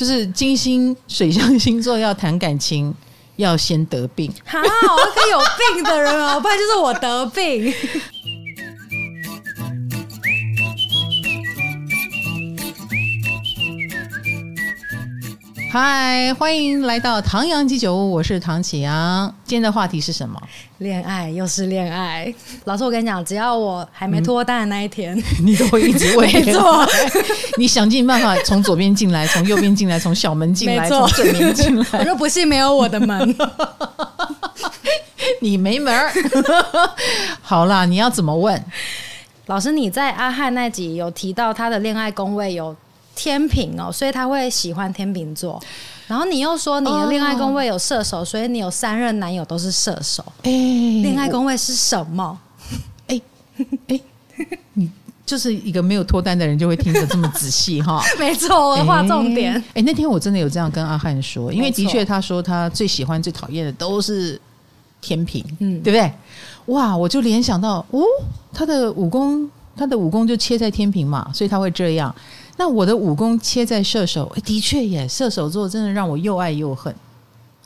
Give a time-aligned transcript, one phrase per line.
[0.00, 2.94] 就是金星水象星座要谈感情，
[3.36, 4.32] 要先得病。
[4.46, 5.38] 好，我可以有
[5.74, 7.70] 病的人哦，不然就是我得病。
[15.72, 19.32] 嗨，欢迎来到唐阳鸡酒屋，我是唐启阳。
[19.44, 20.36] 今天的话题是什么？
[20.78, 22.34] 恋爱，又是恋爱。
[22.64, 26.84] 老师，我跟你讲，只要我还没脱单的那一天，嗯、 你都会一直为没错。
[27.56, 31.86] 你想尽办法从左边进来，从右边进来，从小门进来，从正门进来。
[31.92, 33.36] 我说不信没有我的门，
[35.40, 36.12] 你没门儿。
[37.42, 38.60] 好啦，你要怎么问？
[39.46, 42.74] 老师，你在阿汉那集有提到他的恋爱宫位有。
[43.22, 45.62] 天平哦，所以他会喜欢天秤座。
[46.06, 50.24] 然后你又说你的恋爱宫位有射手，所以你有三任男友都是射手。
[50.42, 52.38] 哎，恋爱宫位是什么？
[53.08, 53.20] 哎
[53.88, 54.00] 哎，
[54.72, 54.90] 你
[55.26, 58.02] 就是一个没有脱单的人就会听得这么仔细哈。
[58.18, 59.62] 没错，我画重点。
[59.74, 64.40] 哎，那天我真的有这样跟阿汉说，因为的确他说他最喜欢、最讨厌的都是
[65.02, 66.10] 天平，嗯，对不对？
[66.74, 68.02] 哇，我就联想到哦，
[68.52, 72.12] 他的武功，他的武功就切在天平嘛，所以他会这样。
[72.60, 76.94] 那我的武功切在射手，的确耶，射手座真的让我又爱又恨。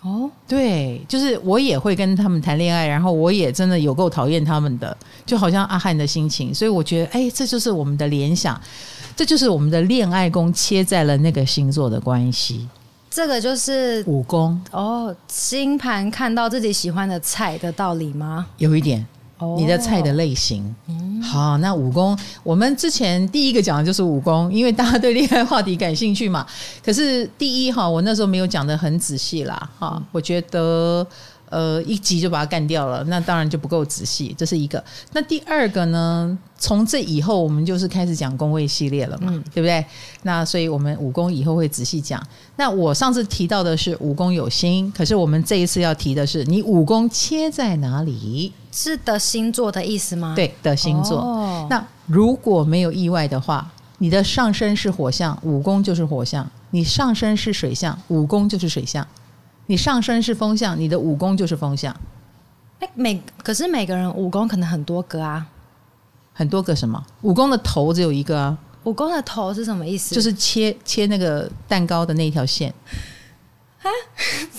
[0.02, 6.54] 哦，对，就是我也会跟他们谈恋爱，然后我也真的有够讨厌他们的，就好像阿汉的心情。
[6.54, 8.60] 所以我觉得，哎，这就是我们的联想，
[9.16, 12.68] 这就是我们的恋爱宫切在了那个星座的关系。
[13.10, 18.46] 这个就是武功哦，星盘看到自己喜欢的菜的道理吗？
[18.58, 19.04] 有一点。
[19.58, 20.74] 你的菜的类型，
[21.22, 26.46] 好，那武功，我们之前第一个讲的就是武功，因为大家对恋爱话题感兴趣嘛。
[26.84, 31.06] 可是第一哈，我那时候没有讲的很仔细啦，哈，我觉得
[31.50, 34.82] 呃一集就把它干掉了，那当然就不够仔细，这是一个。
[35.12, 39.84] 那第二个呢，从这以后我们就是开始讲工位系列了嘛，嗯、对不对？
[40.22, 42.22] 那所以我们武功以后会仔细讲。
[42.56, 48.52] 那我上次提到的是武功有心，可是我们这一次要提的是你武功切在哪里？
[48.74, 50.34] 是的星座的意思吗？
[50.34, 51.20] 对的星座。
[51.20, 59.04] 哦、那如果没有意外的话，你的上身是火象，武功就是火象；你上身是水象，武功就是水象；
[59.66, 61.94] 你上身是风象，你的武功就是风象。
[62.80, 65.46] 哎，每可是每个人武功可能很多个啊，
[66.32, 67.00] 很多个什么？
[67.22, 68.58] 武功的头只有一个啊。
[68.82, 70.14] 武功的头是什么意思？
[70.16, 72.74] 就是切切那个蛋糕的那一条线。
[73.82, 73.86] 啊，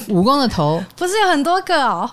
[0.08, 2.09] 武功的头 不是有很多个哦？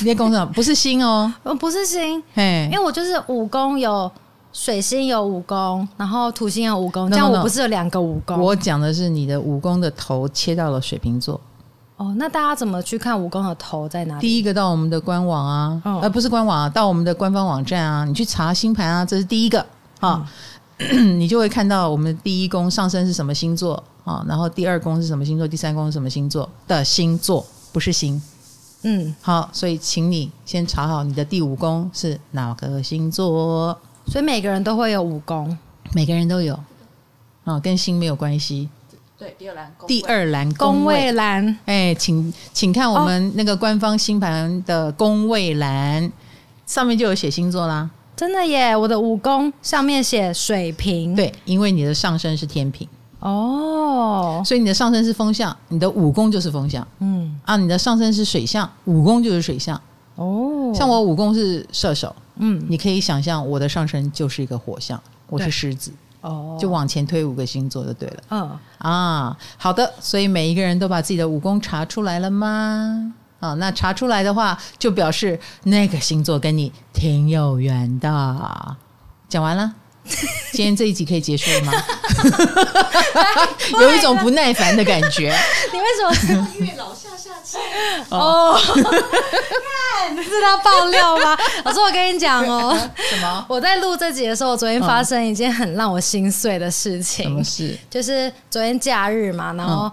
[0.00, 2.68] 你在宫上不是星哦，不是星，嘿。
[2.72, 4.10] 因为我就是武功有
[4.52, 8.38] 水星有武功，然后土星有武功，这样我不是有两个武功？
[8.40, 11.40] 我讲的是你的武功的头切到了水瓶座。
[11.96, 14.20] 哦，那大家怎么去看武功的头在哪里？
[14.20, 19.64] 第一个到我们的官网啊，哦呃、不是官网啊，到我们的官方网站啊，你去查星盘啊，这是第一个。
[20.00, 20.28] 啊，
[20.78, 28.20] 嗯、 你就会看到我们的第一宫上升是什么星座啊，然后第二宫是什么星座，第三宫是什么星座的星座，不是星。
[28.82, 33.78] 嗯，好，所以请你先查好你的第五宫是哪个星座。
[34.06, 35.56] 所以每个人都会有五宫，
[35.92, 36.58] 每个人都有，
[37.44, 38.68] 啊，跟星没有关系。
[39.16, 41.56] 对，第二栏，第二栏宫位栏。
[41.66, 46.10] 哎，请请看我们那个官方星盘的宫位栏，哦、
[46.66, 47.88] 上面就有写星座啦。
[48.16, 51.14] 真的耶，我的五宫上面写水瓶。
[51.14, 52.86] 对，因为你的上升是天秤。
[53.22, 56.86] 哦，所以你的上升是风象，你的武功就是风象。
[56.98, 59.80] 嗯啊，你的上升是水象，武功就是水象。
[60.16, 65.92] 哦，像我武功是射手，嗯，你可以想象我的上升就是一个火象，我是狮子。
[66.20, 68.22] 哦，就往前推五个星座就对了。
[68.30, 73.14] 嗯啊，好的，所以每一个人都把自己的武功查出来了吗？
[73.40, 78.76] 啊，那查出来的话，就表示那个星座跟你挺有缘的。
[79.28, 79.72] 讲完了。
[80.52, 81.72] 今天这一集可以结束了吗？
[83.80, 85.32] 有一种不耐烦的感觉。
[85.72, 87.60] 你为什么月老下下签？
[88.10, 91.38] 哦， 看是他爆料吗？
[91.64, 92.76] 老师，我跟你讲哦，
[93.10, 93.46] 什么？
[93.48, 97.24] 我在录这集的时候，我昨天发生一件很让我心碎的事情。
[97.24, 97.78] 什么事？
[97.88, 99.90] 就是昨天假日嘛，然后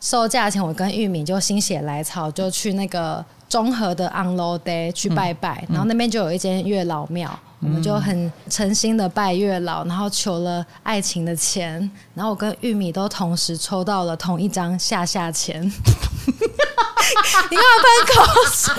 [0.00, 7.38] 收假前，我跟玉米就心血来潮，就去那个中和的 Unload Day 去拜拜，然后那边就有一间月老庙。
[7.64, 15.62] 我们就很诚心的拜月老，然后求了爱情的钱，然后我跟玉米都同时抽到了同一张下下签。
[15.64, 18.22] 你干嘛喷口
[18.52, 18.74] 水？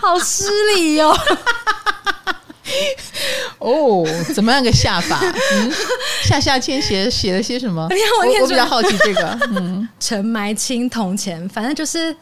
[0.00, 1.18] 好失礼哟、哦！
[3.58, 5.18] 哦，怎么样个下法？
[5.52, 5.72] 嗯，
[6.24, 7.88] 下下签写写了些什么？
[7.88, 9.38] 我，我比较好奇这个。
[9.50, 12.14] 嗯， 尘埋青铜钱，反正就是。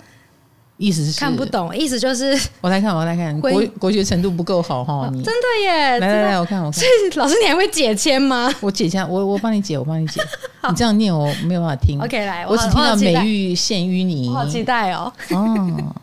[0.78, 5.98] 意思是看不懂，意思就是 我来看，我来看，国国学程度不够好哈，你真的耶！
[5.98, 6.74] 来来来，我看我看。
[6.74, 8.52] 所以老师，你还会解签吗？
[8.60, 10.20] 我解签，我我帮你解，我帮你解。
[10.68, 11.98] 你这样念我没有办法听。
[12.00, 15.12] OK，来，我只听到美玉献淤泥，好期待哦。
[15.30, 15.94] 哦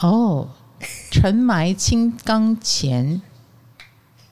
[0.00, 0.48] 哦，
[1.10, 3.22] 尘埋青冈前，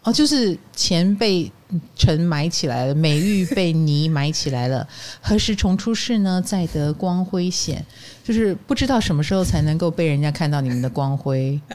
[0.03, 1.51] 哦，就是钱被。
[1.97, 4.87] 尘埋起来了，美玉被泥埋起来了。
[5.21, 6.43] 何时重出世呢？
[6.45, 7.85] 再得光辉显，
[8.25, 11.61] 就是不知道什么时候才能够被人家看到你们的光辉。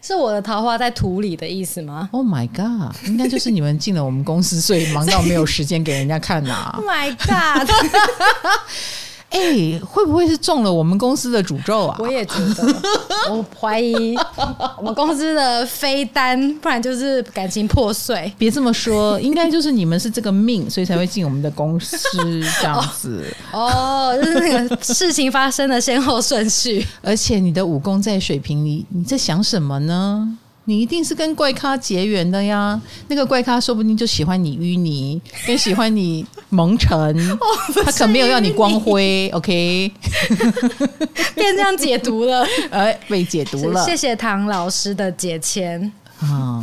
[0.00, 2.94] 是我的桃花在土里的意思吗？Oh my god！
[3.06, 6.74] 应该就是你们进了我们公司，所以忙到没有时间给人家看呐、啊。
[6.78, 7.68] Oh my god！
[9.34, 11.96] 哎、欸，会不会是中了我们公司的诅咒啊？
[11.98, 12.74] 我也觉得，
[13.30, 14.16] 我怀疑
[14.78, 18.32] 我们公司的飞单，不然就是感情破碎。
[18.38, 21.98] 别这么说，应该就是你们是这个命，所以才会进我们的公司
[22.60, 23.24] 这样子。
[23.52, 26.86] 哦， 哦，就是那个事情发生的先后顺序。
[27.02, 30.38] 而且你的武功在水平里，你在想什么呢？
[30.66, 37.38] 你一定是跟怪咖结缘的呀，那个怪咖说不定就喜欢你淤泥，跟喜欢你蒙尘，
[37.84, 39.92] 他可没有要你光辉，OK？
[41.34, 45.92] 变这样解读了， 哎，被解读了，谢谢唐老师的解签。
[46.20, 46.62] 啊！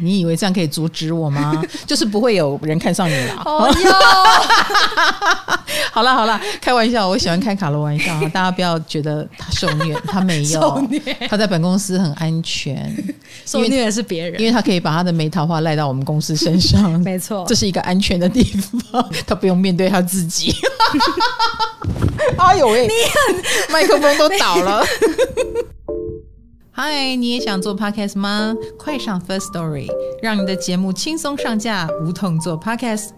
[0.00, 1.62] 你以为这样可以阻止我吗？
[1.86, 3.42] 就是不会有人看上你了。
[3.44, 3.92] 哦哟！
[5.92, 10.82] 好了好了，开玩笑，我喜欢开卡罗玩笑，大家不要觉得他受虐，他没有，
[11.28, 12.92] 他在本公司很安全。
[13.44, 16.98] 受虐的是别人，因为他可以把他的梅桃花赖到我们公司身上。
[17.00, 18.42] 没错，这是一个安全的地
[18.90, 20.54] 方，他不用面对他自己。
[22.38, 22.88] 哎呦喂！
[23.70, 24.84] 麦克风都倒了。
[26.74, 28.56] 嗨，你也想做 podcast 吗？
[28.78, 29.86] 快上 First Story，
[30.22, 33.10] 让你的节目轻松上架，无痛做 podcast。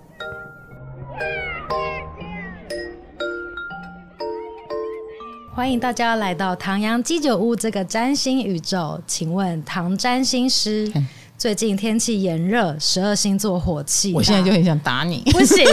[5.54, 9.00] 欢迎大家来到唐阳鸡酒屋这个占星宇宙。
[9.06, 10.92] 请问唐占星师，
[11.38, 15.22] 最近天气炎热，十二星座火气，我现在就很想打你。
[15.30, 15.64] 不行，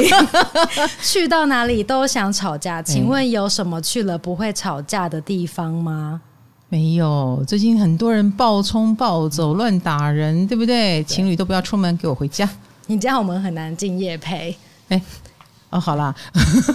[1.01, 2.79] 去到哪里都想吵架。
[2.79, 6.21] 请问有什么去了不会吵架的地方吗？
[6.71, 11.03] 没有，最近很多人暴冲暴走、乱打人，对不对？
[11.03, 12.49] 情侣都不要出门，给我回家。
[12.87, 14.55] 你这样我们很难进业配。
[14.87, 15.01] 哎，
[15.69, 16.15] 哦，好啦，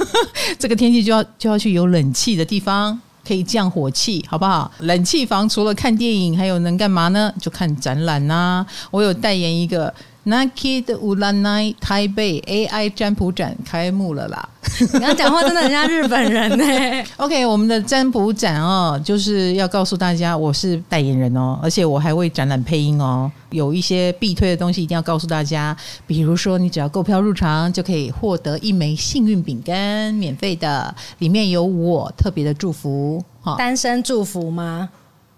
[0.61, 4.71] 这个天气就要就要去有冷气的地方，可以降火气，好不好？
[4.81, 7.33] 冷气房除了看电影，还有能干嘛呢？
[7.41, 8.67] 就看展览呐、啊。
[8.91, 9.93] 我有代言一个。
[10.29, 14.49] Nike 的乌拉奈台北 AI 占卜展开幕了啦！
[14.95, 16.65] 你要讲话真的很像日本人呢。
[17.17, 23.31] OK，我们的占卜展哦，就是要告诉大家我是代言人哦，而且我还为展览配音哦。
[23.51, 25.77] 有一些必推的东西一定要告诉大家，
[26.09, 33.23] 比如说你只要购票入场就可以获得一枚幸运饼干，免费的，里面有我特别的祝福。
[33.57, 34.89] 单身祝福吗？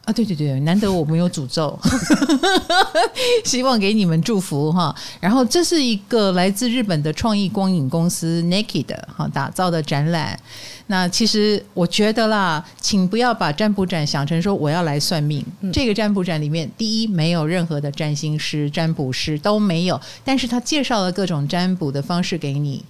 [0.08, 1.78] 啊，对对对，难得我没有诅咒，
[3.44, 4.94] 希望给你们祝福哈。
[5.20, 10.40] 然后这是一个来自日本的创意光影公司 Naked 哈打造的展览。
[10.86, 15.44] 那其实我觉得啦，请不要把占卜展想成说我要来算命。
[15.60, 22.82] 嗯、这个占卜展里面，第一没有任何的占星师、占卜师都没有，但是他介绍了各种占卜的方式给你。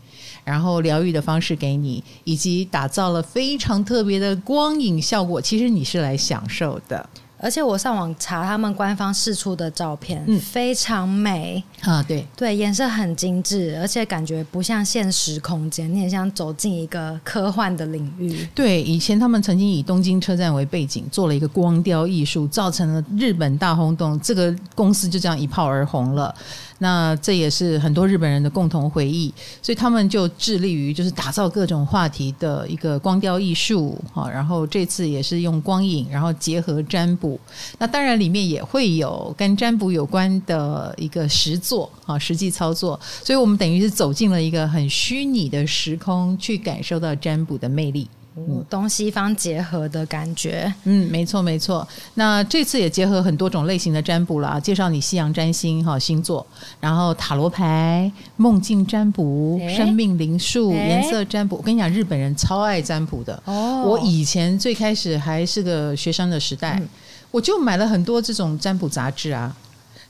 [0.49, 7.07] 然后疗愈的方式给你，以及打造了非常特别的光影效果，其实你是来享受的。
[7.41, 18.45] 而且我上网查他们官方试出的照片，嗯，非常美啊，对对，颜色很精致，而且感觉不像现实空间，你很像走进一个科幻的领域。
[18.57, 26.35] 对，以前他们曾经以东京车站为背景做了一个光雕艺术，造成了日本大轰动，这个公司就这样一炮而红了。
[26.79, 37.39] 那这也是很多日本人的共同回忆，所以他们就致力于就是打造各种话题的一个光雕艺术，哈，然后这次也是用光影，然后结合占卜，
[37.79, 48.09] 那当然里面也会有跟占卜有关的一个实作，啊，实际操作，所以我们等于是走进了一个很虚拟的时空，去感受到占卜的魅力。
[48.49, 51.87] 嗯，东西方结合的感觉，嗯，没错没错。
[52.15, 56.47] 那这次也结合很多种类型的占卜啦，介绍你西洋占星哈星座，
[56.81, 61.57] 然后塔罗牌、梦境占卜、欸、生命灵数、欸、颜色占卜。
[61.57, 63.43] 我跟你讲，日本人超爱占卜的。
[63.45, 66.89] 哦，我以前最开始还是个学生的时代，嗯、
[67.31, 69.55] 我就买了很多这种占卜杂志啊，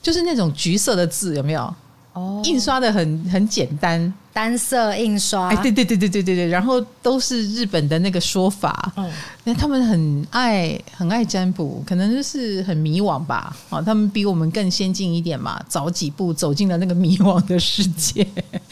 [0.02, 1.74] 就是那种橘色的字，有没有？
[2.18, 4.12] 哦，印刷的很很简单。
[4.30, 9.10] 单色印刷，哎，对对对对对对对，然后都是日本的那个说法，嗯，
[9.42, 18.24] 那他们很爱很爱占卜，可能就是很迷惘吧，啊，他们比我们更先进一点嘛，早几步走进了那个迷惘的世界。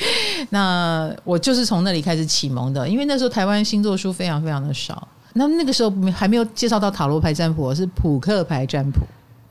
[0.50, 5.08] 那我就是从那里开始启蒙的，因为那时候台湾星座书非常非常的少。
[5.32, 9.00] 那那个时候还没有介绍到塔罗牌占卜，是扑克牌占卜。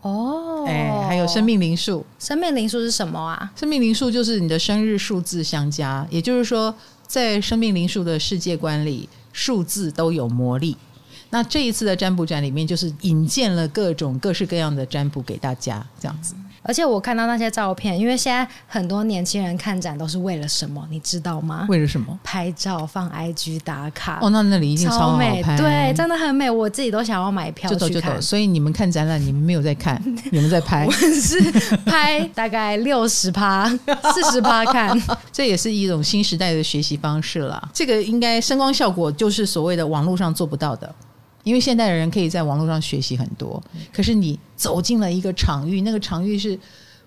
[0.05, 2.05] 哦，哎，还有生命灵数。
[2.19, 3.51] 生命灵数是什么啊？
[3.55, 6.73] 生命灵数就是你的生日数字相加，也就是说，
[7.07, 10.77] 在生命灵数的世界观里，数字都有魔力。
[11.31, 16.35] 那这一次的占卜展里面，就是引荐了各种各式各样的占卜给大家，这样子。
[16.67, 21.67] 而且我看到那些照片，因为现在很多年轻人看展都是为了什么，你知道吗？
[21.69, 22.19] 为了什么？
[22.23, 24.17] 拍照放 IG 打卡。
[24.21, 27.79] 哦，那那里一定超，超美，对，真的很美，我自己都想要买票去看。
[27.79, 28.19] 就走就走。
[28.19, 30.87] 所以你们看展览，你们没有在看， 你们在拍。
[30.87, 31.39] 我是
[31.85, 33.69] 拍大概六十趴、
[34.13, 34.99] 四十趴看，
[35.31, 37.69] 这也是一种新时代的学习方式了。
[37.71, 40.93] 这个应该声光效果就是所谓的网络上做不到的。
[41.45, 46.59] 因为现代的人可以在网络上学习很多，可是你走进了一个场域，那个场域是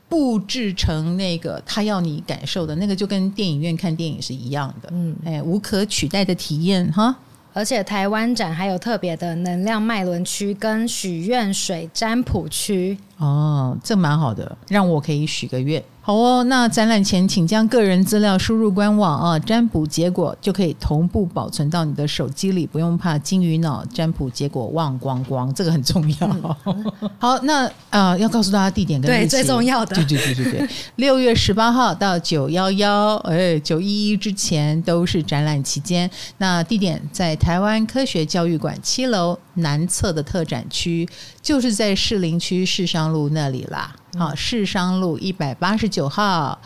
[0.09, 7.15] 布置成那个他要你感受的那个，就跟电影院看电影是一样的，嗯，哎，无可取代的体验哈。
[7.53, 15.83] 而且台湾展还有特别的能量脉轮区跟许愿水占卜区哦，这蛮好的，让我可以许个愿。
[16.09, 26.57] 好哦，那展览前请将个人资料输入官网啊，占卜结果就可以同步保存到你的手机里，不用怕金鱼脑占卜结果忘光光，这个很重要。
[26.65, 36.11] 嗯、 好，那呃要告诉大家地点跟最重要的，对对对对对，六月十八号到九幺幺，哎九一一之前都是展览期间。
[36.39, 41.07] 那地点在台湾科学教育馆七楼南侧的特展区，
[41.43, 43.95] 就是在士林区士商路那里啦。
[44.17, 46.59] 好，市商路一百八十九号。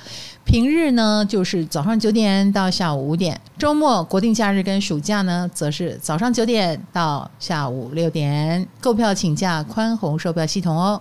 [0.45, 8.67] 平日呢，就是早上九点到下午五点；周末、国定假日跟暑假呢，则是早上九点到下午六点。
[8.81, 11.01] 购票请假宽宏售票系统哦。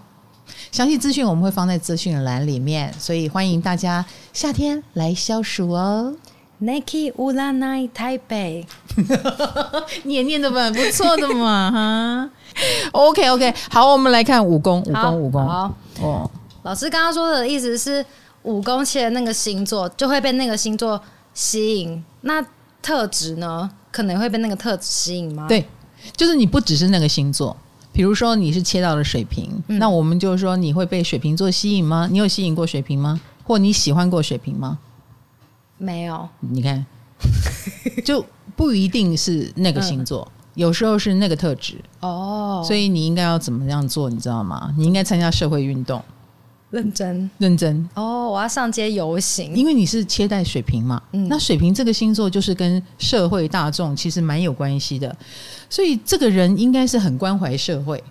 [0.72, 6.16] 详细资讯我们会放在资讯栏里面，所以欢迎大家夏天来消暑哦。
[6.60, 8.68] Nike 乌拉奈台北，
[10.04, 12.30] 你也念的蛮不错的嘛哈。
[12.92, 15.48] OK OK，好，我们来看武功，武功，武功。
[15.48, 16.30] 好哦，
[16.64, 18.06] 老师刚刚说的意思是
[18.44, 21.02] 五宫切的那个星座就会被那个星座
[21.34, 22.44] 吸引，那
[22.82, 25.48] 特质呢，可能会被那个特质吸引吗？
[25.48, 25.68] 对，
[26.16, 27.56] 就是你不只是那个星座，
[27.92, 32.08] 比如说你是切到了水瓶，嗯、那我们就说你会被水瓶座吸引吗？
[32.10, 33.20] 你有吸引过水瓶吗？
[33.44, 34.80] 或你喜欢过水瓶吗？
[35.78, 36.86] 没有，你看，
[38.06, 38.24] 就
[38.56, 42.64] 不一定是那个星座，嗯、有时候是那个特质哦。
[42.66, 44.74] 所以你应该要怎么样做，你知道吗？
[44.78, 46.02] 你应该参加社会运动，
[46.70, 48.30] 认真认真哦。
[48.30, 51.02] 我要上街游行，因为你是切带水瓶嘛。
[51.14, 55.16] 嗯，那水瓶这个星座就是跟社会大众其实蛮有关系的，
[55.70, 58.04] 所以这个人应该是很关怀社会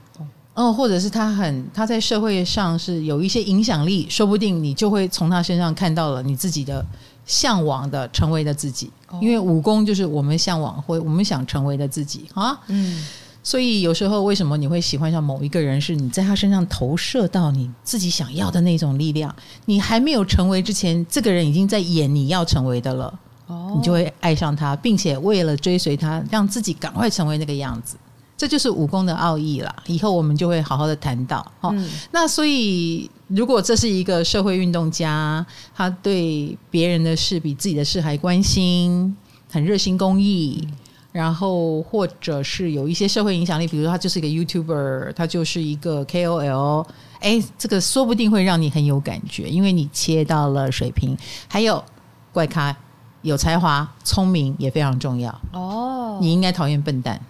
[0.55, 6.85] 哦，或者是他很他在社会上是有一些影响力，说不定你就会从他身上看到了你自己的。
[7.31, 12.59] 向往的成为的自己，因为武功就是我们向往或我们想成为的自己啊。
[12.67, 13.07] 嗯，
[13.41, 19.33] 所以有时候为什么你会喜欢上某一个人，是你在他身上投射到你自己想要的那种力量。
[19.67, 23.17] 你还没有成为之前，这个人已经在演你要成为的了。
[23.47, 27.97] 哦，你就会爱上他，并且为了追随他，让自己赶快成为那个样子。
[28.41, 31.41] 这就是武功的奥义啦，以后我们就会好好的谈到。
[31.61, 35.45] 哦，嗯，那所以如果这是一个社会运动家，
[35.75, 39.15] 他对别人的事比自己的事还关心，
[39.53, 40.67] 很热心公益，
[41.13, 46.87] 然后或者是有一些社会影响力，比如说他就是一个 YouTuber，他就是一个 KOL，
[47.21, 51.15] 哎，这个说不定会让你很有感觉，因为你切到了水平，
[51.47, 51.85] 还有
[52.33, 52.75] 怪咖，
[53.21, 55.39] 有才华、聪明也非常重要。
[55.53, 57.21] 哦，你应该讨厌笨蛋。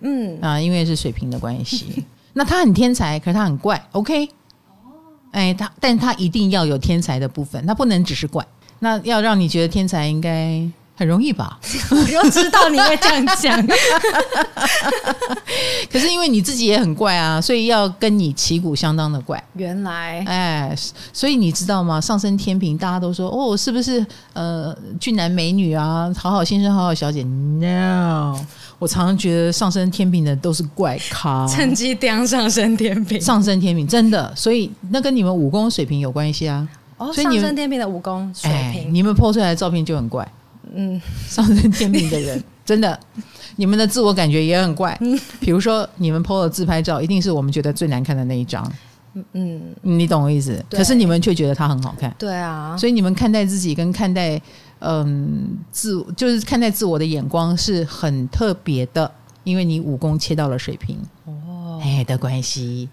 [0.00, 2.04] 嗯啊，因为是水瓶的关系，
[2.34, 3.82] 那他很天才，可是他很怪。
[3.92, 4.92] OK，哦，
[5.32, 8.46] 哎，他，但他一定要有天才的部分，他不能只是怪。
[8.78, 10.62] 那要让你觉得天才，应该
[10.96, 11.58] 很容易吧？
[11.90, 13.66] 我就知道你会这样讲。
[15.90, 19.42] 可是因为你自己也很怪啊，所以要跟你旗鼓相当的怪。
[19.54, 20.74] 原来，哎，
[21.12, 22.00] 所以你知道吗？
[22.00, 28.38] 上升天平，大家都说哦，是不是呃俊男美女啊，好好先生，好好小姐？No。
[28.80, 36.66] 我常常觉得上升天平的都是怪咖， 趁机盯上升天平，上升天平真的，所以那跟你们武功水平有关系啊。
[36.96, 40.26] 哦，所以上升天平的武功水瓶，哎，你们 po 出来的照片就很怪。
[40.74, 42.98] 嗯，上升天平的人 真的，
[43.56, 44.96] 你们的自我感觉也很怪。
[45.02, 48.72] 嗯，比如说你们 po 的自拍照，一定是我们觉得最难看的那一张。
[49.34, 50.64] 嗯，你懂我意思。
[50.70, 52.14] 可是你们却觉得它很好看。
[52.18, 54.40] 对啊，所以你们看待自己跟看待。
[54.80, 59.10] 嗯，自就是看待自我的眼光是很特别的，
[59.44, 60.98] 因为你武功切到了水平。
[61.24, 62.88] 哦，哎的关系。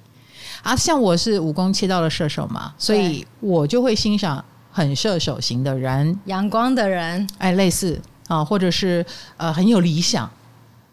[0.64, 9.06] 啊，像我是武功切到了射手嘛，所以我就会欣赏很射手型的人，阳光的人，哎，类似啊，或者是
[9.38, 10.30] 呃很有理想，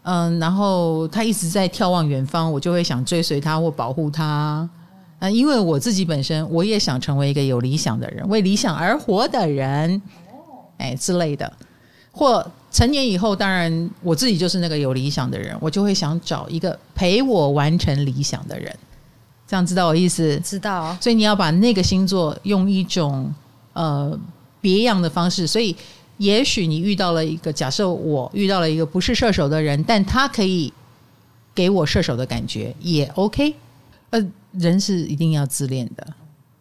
[0.02, 4.68] 嗯，然后他一直在眺望远方，我就会想追随他或保护他。
[5.20, 10.00] 嗯，因为我自己本身我也想成为一个有理想的人，为理想而活的人，
[10.78, 11.52] 哎之类的。
[12.12, 18.74] 或成年以后，当然我自己就是那个有理想的人，我就会想找一个陪我完成理想的人。
[19.46, 20.38] 这样知道我意思？
[20.40, 20.96] 知道。
[21.00, 23.32] 所以你要把那个星座用一种
[23.72, 24.18] 呃
[24.60, 25.76] 别样的方式，所以。
[26.18, 30.72] 也许你遇到了一个，假设我遇到了一个不是射手的人，但他可以
[31.52, 33.52] 给我射手的感觉，也 OK。
[34.10, 36.06] 呃，人是一定要自恋的，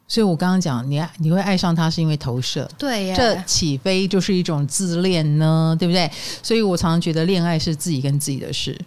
[0.08, 5.76] 所以我刚刚讲，你你会爱上他是因为投射，对呀，这岂非就是一种自恋呢？
[5.80, 6.10] 对不对？
[6.42, 8.80] 所以我常常觉得恋爱是自己跟自己的事。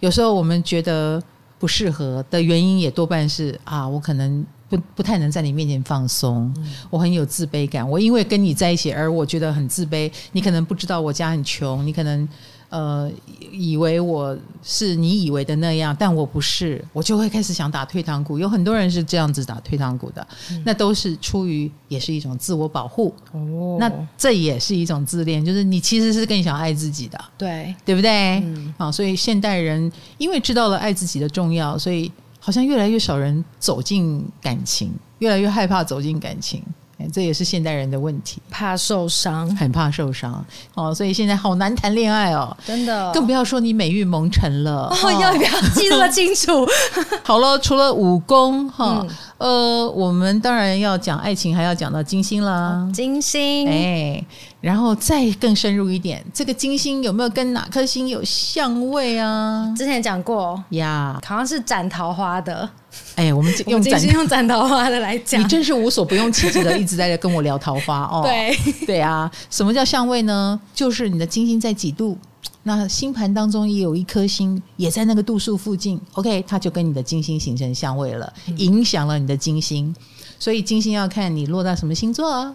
[0.00, 1.22] 有时候我们觉得
[1.58, 4.44] 不适合的原因，也多半是啊，我可能。
[4.66, 6.52] 不不太能在你面前放松，
[6.88, 7.88] 我很有自卑感。
[7.88, 10.10] 我因为跟你在一起，而我觉得很自卑。
[10.32, 12.26] 你可能不知道我家很穷，你可能
[12.74, 13.08] 呃
[13.52, 18.36] 以为我是你以为的那样，但我不是，我就会开始想打退堂鼓。
[18.36, 23.14] 有很多人是这样子打退堂鼓的，嗯、那都是出于也是一种自我保护。
[23.30, 23.88] 哦，那
[24.18, 28.40] 这也是一种自恋，就是你其实是更想爱自己的，对对不对？
[28.40, 32.10] 嗯，啊，所以现代人因为知道了爱自己的重要，所以。
[32.46, 36.62] 好像越来越少人走进感情，越来越害怕走进感情。
[36.98, 40.44] 哎，这也是现代人的问题，怕受伤，很怕受伤。
[40.74, 44.88] 哦，所以现在好难谈恋爱哦，真的，更不要说你美玉蒙尘了。
[45.02, 46.66] 哦，要不要记那么清楚？
[47.24, 49.04] 好了，除了武功哈，
[49.38, 54.24] 呃，我们当然要讲爱情，还要讲到金星啦，金星，哎，
[54.64, 59.70] 然后再更深入一点，这个金星有没有跟哪颗星有相位啊？
[59.76, 62.66] 之前讲过呀，好像是斩桃花的。
[63.14, 68.22] 哎，我们用金星用 斩桃花的来讲，你真是无所不用其极的，一直在跟我聊桃花哦。
[68.24, 68.56] 对
[68.86, 70.58] 对啊，什么叫相位呢？
[70.72, 72.16] 就是你的金星在几度，
[72.62, 79.94] 那星盘当中也有一颗星也在那个度数附近，OK，它就跟你的金星形成相位了，影响了你的金星。
[80.38, 82.54] 所以金星要看你落到什么星座，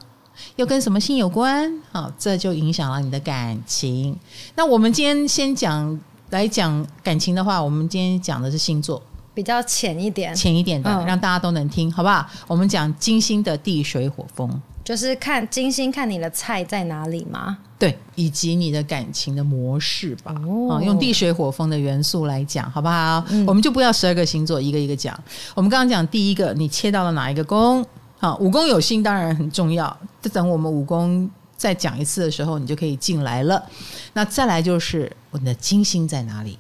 [0.56, 4.18] 又跟什么星有关，好，这就影响了你的感情。
[4.56, 9.02] 那我们今天先讲来讲感情的话，我们今天讲的是星座。
[9.32, 12.28] 比较浅一点，浅一点的，嗯、让大家都能听，好不好？
[12.46, 14.50] 我们讲金星的地水火风，
[14.84, 17.58] 就是看金星看你的菜在哪里吗？
[17.78, 20.36] 对，以及你的感情的模式吧。
[20.46, 23.24] 哦，用地水火风的元素来讲，好不好？
[23.30, 25.18] 嗯、我们就不要十二个星座一个一个讲。
[25.56, 27.86] 我们刚刚讲第一个，你切到了哪一个宫？
[28.20, 29.98] 好，五宫有星当然很重要。
[30.34, 33.66] 等我们五宫再讲一次的时候，你就可以进来了。
[34.14, 36.60] 那再来就是我们的金星在哪里？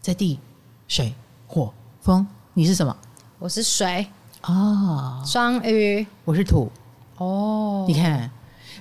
[0.00, 0.38] 在地
[0.88, 1.14] 水
[1.46, 1.72] 火。
[2.00, 2.94] 风，你是什么？
[3.38, 4.06] 我是水
[4.42, 6.70] 哦，双鱼，我是土
[7.16, 7.86] 哦。
[7.88, 8.30] 你看，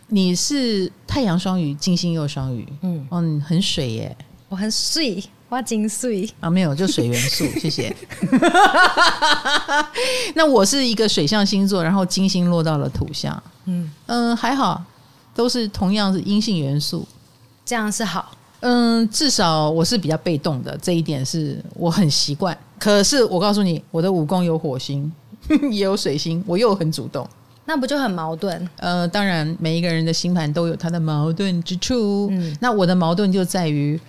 [0.07, 4.17] 你是太阳双鱼，金星又双鱼，嗯，哦，很水耶，
[4.49, 7.95] 我很水，我金水啊，没有，就水元素，谢谢。
[10.33, 14.83] 那我是一个水象星座，然后金星落到了土象，嗯嗯、呃，还好，
[15.35, 17.07] 都是同样是阴性元素，
[17.63, 18.31] 这样是好。
[18.61, 22.57] 嗯，至少我是比较被动的，这一点是我很习惯。
[22.79, 25.11] 可是我告诉你，我的武功有火星，
[25.69, 27.29] 也有水星，我又很主动，
[27.65, 28.67] 那不就很矛盾？
[28.77, 32.29] 呃，当然，每一个人的星盘都有他的矛盾之处。
[32.31, 33.99] 嗯，那我的矛盾就在于，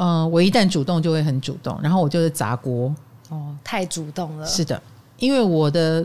[0.00, 2.90] 呃，我一旦主动就会很主动，然后我就是砸锅。
[3.28, 4.46] 哦，太主动了。
[4.46, 4.82] 是的，
[5.18, 6.02] 因为我的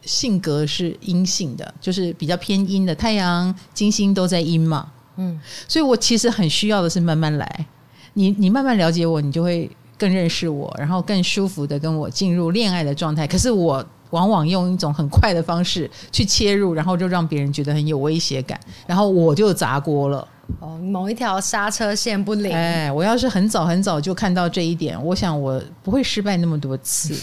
[0.00, 4.90] 性格是阴性的，就是比较偏阴的，太阳、金星都在阴嘛。
[5.16, 7.66] 嗯，所以我其实很需要的是慢慢来，
[8.14, 13.26] 你你慢慢了解我，你就会更认识我，然后更舒服的跟我进入恋爱的状态。
[13.26, 20.26] 可是我往往用一种很快的方式去切入，然后就让别人觉得很有威胁感，然后我就砸锅了。
[20.60, 22.52] 哦，某一条刹车线不灵。
[22.52, 27.14] 哎，我要是很早很早就看到这一点，我想我不会失败那么多次。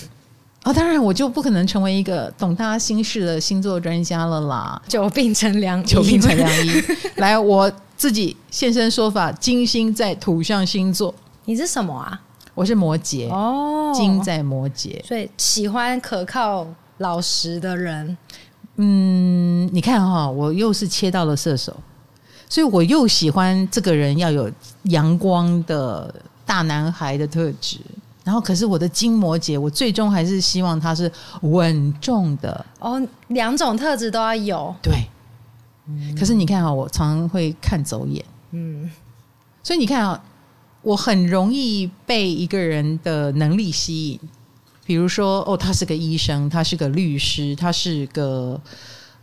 [0.64, 4.82] 啊、哦，当然我就不可能成为一个懂他心事的星座专家了啦。
[4.88, 6.84] 久病成良医，久病成良医。
[7.18, 11.14] 来，我自己现身说法，金星在土象星座。
[11.46, 12.22] 你是什么啊？
[12.54, 18.16] 我是摩羯哦，金在摩羯，所以喜欢可靠老实的人。
[18.76, 21.76] 嗯，你看哈、哦，我又是切到了射手，
[22.52, 24.52] 所以我又喜欢这个人要有
[24.84, 26.14] 阳光的
[26.46, 27.78] 大男孩的特质。
[28.26, 31.10] 然后，可是我的金摩羯，我最终还是希望他是
[31.44, 34.76] 稳重的哦，两种特质都要有。
[34.82, 35.06] 对，
[35.88, 38.92] 嗯、可是你看啊，我常常会看走眼，嗯，
[39.64, 40.22] 所以你看啊，
[40.82, 44.20] 我很容易被一个人的能力吸引，
[44.86, 48.60] 比如说哦，他是个医生，他是个律师，他是个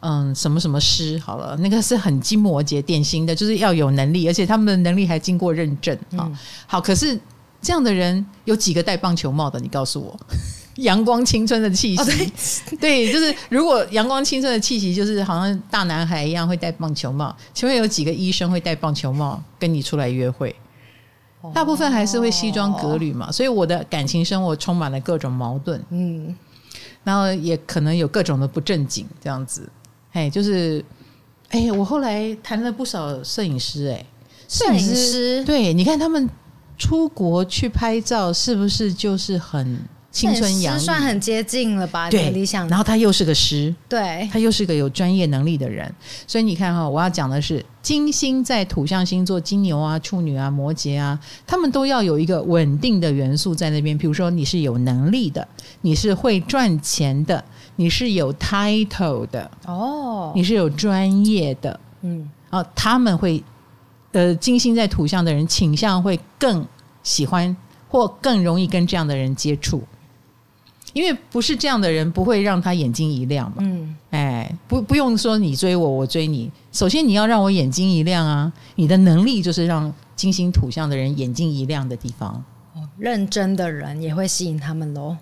[0.00, 6.22] 嗯什么什么师，好了，那个是很金摩羯典型的，就是要有能力，而且他们的能力还经过认证啊。
[6.26, 7.18] 嗯、好，可是。
[7.60, 9.58] 这样的人有几个戴棒球帽的？
[9.58, 10.16] 你告诉我，
[10.78, 17.34] 阳光青春的气息，哦、对， 对，就是如果阳光青春的气息，就是好像大男孩一样会戴棒球帽。
[17.52, 20.54] 请问有几个医生会戴棒球帽跟你出来约会？
[21.52, 23.32] 大部分还是会西装革履嘛。
[23.32, 26.32] 所以我的感情生活充满了各种矛盾，嗯，
[27.02, 29.68] 然后也可能有各种的不正经这样子。
[30.12, 30.84] 哎，就是，
[31.50, 34.06] 哎，我后来谈了不少摄影师，哎，
[34.48, 36.28] 摄影师，对，你看他们。
[36.80, 39.80] 出国去拍照是不是就是很
[40.12, 40.80] 青春洋溢？
[40.80, 42.08] 算很接近了吧？
[42.08, 42.68] 对，理想。
[42.68, 45.92] 然后他又是个师，对，他又是个有专业能力的人。
[46.24, 53.98] 所以你看哈，我要讲的是，金星在土象星座金牛啊、处女啊、摩羯啊，他们都要有一个稳定的元素在那边。
[53.98, 55.48] 比如说，你是有能力的，
[55.80, 57.44] 你是会赚钱的，
[57.80, 63.42] 你是有 title 的哦，你是有专业的，嗯，哦，他们会。
[64.12, 66.66] 呃，金星在土象的人倾向会更
[67.02, 67.54] 喜欢
[67.90, 69.82] 或更容易跟这样的人接触，
[70.94, 73.56] 因为不是这样的人不会让他眼睛一亮嘛。
[73.58, 76.50] 嗯，哎，不不用说你追我，我追你。
[76.72, 78.50] 首先你要让我眼睛一亮啊！
[78.76, 82.42] 你的能力就是让金星土象的人眼睛一亮的地方。
[82.74, 85.14] 哦，认真的人也会吸引他们喽。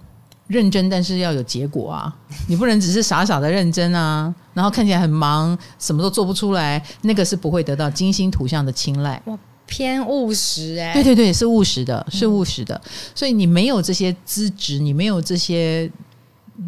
[0.49, 2.17] 认真，但是要有结果啊！
[2.47, 9.21] 你不能只是傻傻的认真啊，然后看起来很忙，什么都做不出来，那个是不会得到金星图像的青睐。
[9.25, 10.93] 我，偏务实哎！
[10.93, 12.75] 对对对，是务实的，是务实的。
[12.77, 15.91] 嗯、所以你没有这些资质，你没有这些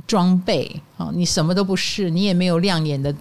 [0.08, 3.14] 装备啊，你什么都不是，你也没有亮眼的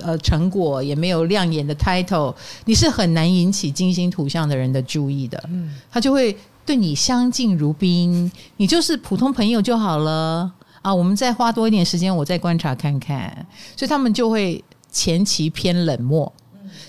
[0.00, 5.40] 呃成果，也没有亮眼的 title，你是很难引起金星图像的人的注意的。
[5.48, 6.36] 嗯，他就会。
[6.66, 10.50] 对你相敬如宾，你就是普通朋友就好了
[10.80, 10.94] 啊！
[10.94, 13.46] 我们再花多一点时间，我再观察看看，
[13.76, 16.32] 所以他们就会前期偏冷漠。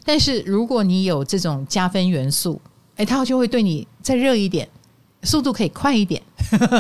[0.06, 2.62] 但是如果你有这种加分元素，
[2.96, 4.66] 诶，他就会对你再热一点，
[5.24, 6.22] 速度可以快一点，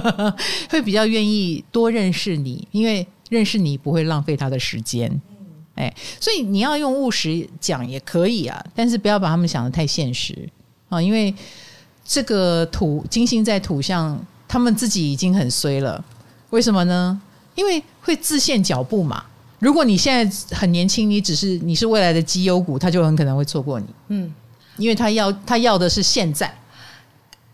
[0.72, 5.22] 会比较愿意多认识你，因为认识你不会浪费他的时间。
[5.76, 10.48] 诶，所以你要用务实讲也可以啊，但是不要把他们想得太现实
[10.88, 11.36] 啊，因为。
[12.06, 16.02] 这个土金星在土象，他们自己已经很衰了。
[16.52, 17.20] 为什么呢？
[17.56, 19.24] 因为会自限脚步嘛。
[19.60, 23.86] 如果你现在很年轻，你只是你是未来的绩优股，他就很可能会错过你。
[24.10, 24.32] 嗯，
[24.78, 26.54] 因为他要他要的是现在。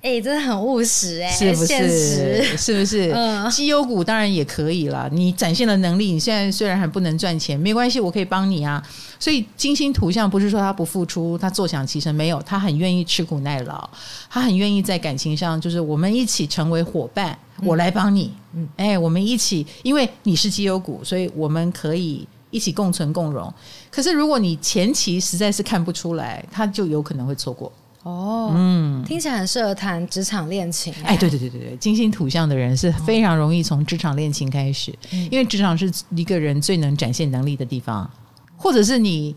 [0.01, 1.67] 哎、欸，真的很务实哎、欸，是不是？
[1.67, 3.11] 现实是不是？
[3.15, 5.07] 嗯，绩优股当然也可以啦。
[5.11, 8.83] 你展现了能力，你现在虽然还不能赚钱，没关系，我可以帮你啊。
[9.19, 13.87] 所以金星图像不是说他不付出，他坐享其成，没有，他很愿意吃苦耐劳，
[14.27, 18.33] 他很愿意在感情上，就是我们一起成为伙伴，我来帮你。
[18.53, 23.53] 嗯，哎，我们一起，因为你是绩优股，所以我们可以一起共存共荣。
[23.91, 27.71] 可是如果你前期实在是看不出来，他就有可能会错过。
[28.03, 30.93] 哦，嗯，听起来很适合谈职场恋情。
[31.03, 38.09] 哎，对对对对对，金星土象的人是非常容易从职场恋情开始，嗯，因为职场是一个人最能展现能力的地方，
[38.57, 39.35] 或者是你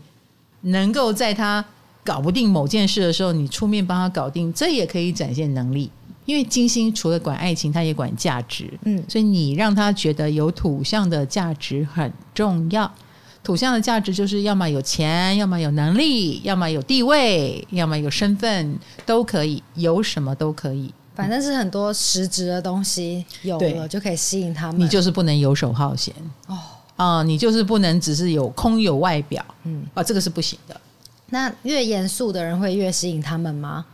[0.61, 1.63] 能够在他
[2.03, 5.91] 搞不定某件事的时候，你出面帮他搞定，这也可以展现能力。
[6.25, 12.91] 因为金星除了管爱情，他也管价值，嗯，所以你让他觉得有土象的价值很重要。
[13.45, 20.91] 土象的价值就是要么有钱，要么有能力，要么有地位，要么有身份，都可以，有什么都可以。
[21.13, 24.81] 反正是很多实质的东西有了就可以吸引他们。
[24.81, 26.13] 你就是不能游手好闲
[26.47, 26.57] 哦
[26.95, 30.81] 啊、呃，你就是不能只是有空有外表，嗯啊，这个是不行的。
[31.29, 33.85] 那越严肃的人会越吸引他们吗？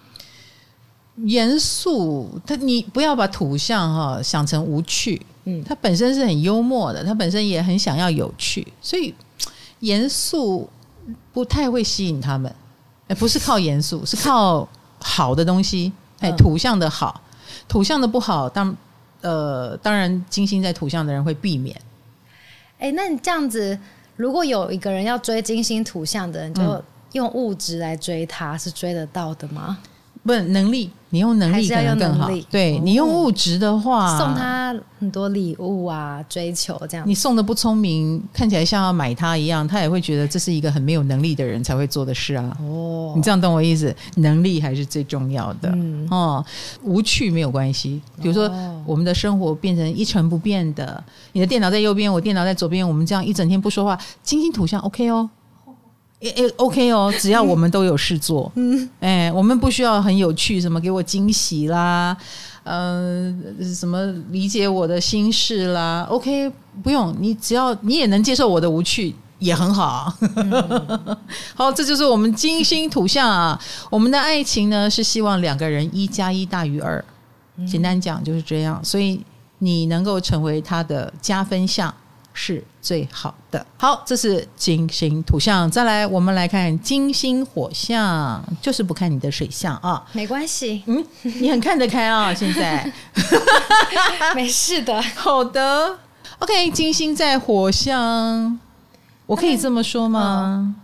[1.26, 9.14] 严肃，他你不要把土象哈想成无趣，嗯，他本身是很幽默的，他本身也很想要有趣，所以。
[9.82, 10.68] 严肃
[11.32, 12.56] 不太会吸引他们，
[13.08, 14.18] 哎，不是靠严肃，是。
[14.18, 14.68] 靠
[15.00, 17.22] 好的东西，哎，土象的好，
[17.68, 18.76] 土象的不好，当
[19.22, 21.80] 呃，当然金星在土象的人会避免。
[22.80, 23.78] 哎，那你这样子，
[24.16, 29.78] 如果有一个人要追金星土象的人，就用物质来追他，是追得到的吗？
[30.24, 32.30] 不是能力，你用能力可能更好。
[32.50, 37.08] 对，你用物质的话，送他很多礼物啊，追求这样。
[37.10, 42.56] 你送的不聪明，看起来像要买他一样，他也会觉得这是一个很没有能力的人才会做的事啊。
[42.62, 43.96] 哦，你这样懂我意思？
[44.18, 45.70] 能力还是最重要的。
[45.74, 46.46] 嗯哦，
[46.84, 48.00] 无趣没有关系。
[48.22, 48.48] 比如说，
[48.86, 55.28] 我们的生活变成一成不变的，你的电脑在右边，我电脑在左边，我们这样一整天不说话，金星土象 OK 哦。
[56.22, 62.16] 诶诶，OK 哦，只要我们都有事做，嗯，哎，我们不需要很有趣，什么给我惊喜啦，
[62.64, 66.52] 嗯、呃，什么理解我的心事啦，OK，
[66.84, 70.14] 不用，你只要你也能接受我的无趣，也很好。
[70.36, 71.18] 嗯、
[71.56, 73.60] 好，这就是我们金星土象啊。
[73.90, 77.04] 我们的爱情呢，是希望两个人一加一大于二，
[77.68, 78.80] 简单讲就是这样。
[78.84, 79.20] 所以
[79.58, 81.92] 你能够成为他的加分项
[82.34, 83.66] 是最好的。
[83.78, 85.70] 好，这是金星土象。
[85.70, 90.84] 再来，我们来看金星火象，就是不看你的水象啊，没关系。
[90.86, 92.92] 嗯，你很看得开啊， 现在
[94.36, 95.02] 没事的。
[95.16, 95.98] 好的
[96.40, 98.60] ，OK，金星在火象，
[99.26, 100.76] 我可以这么说吗？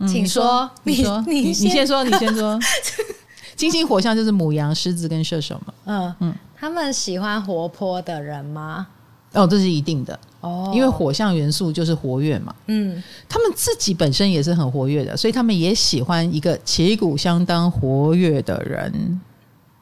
[0.00, 2.58] 嗯、请说，你说，你你先说，你先说。
[3.56, 5.74] 金星火象就是母羊、狮子跟射手嘛。
[5.86, 8.86] 嗯嗯，他们喜欢活泼的人吗？
[9.32, 12.54] 哦，这是一定的哦，因为火象元素就是活跃嘛。
[12.66, 19.20] 嗯，他们自己本身也是很活跃的，所以他们也喜欢一个旗鼓相当活跃的人。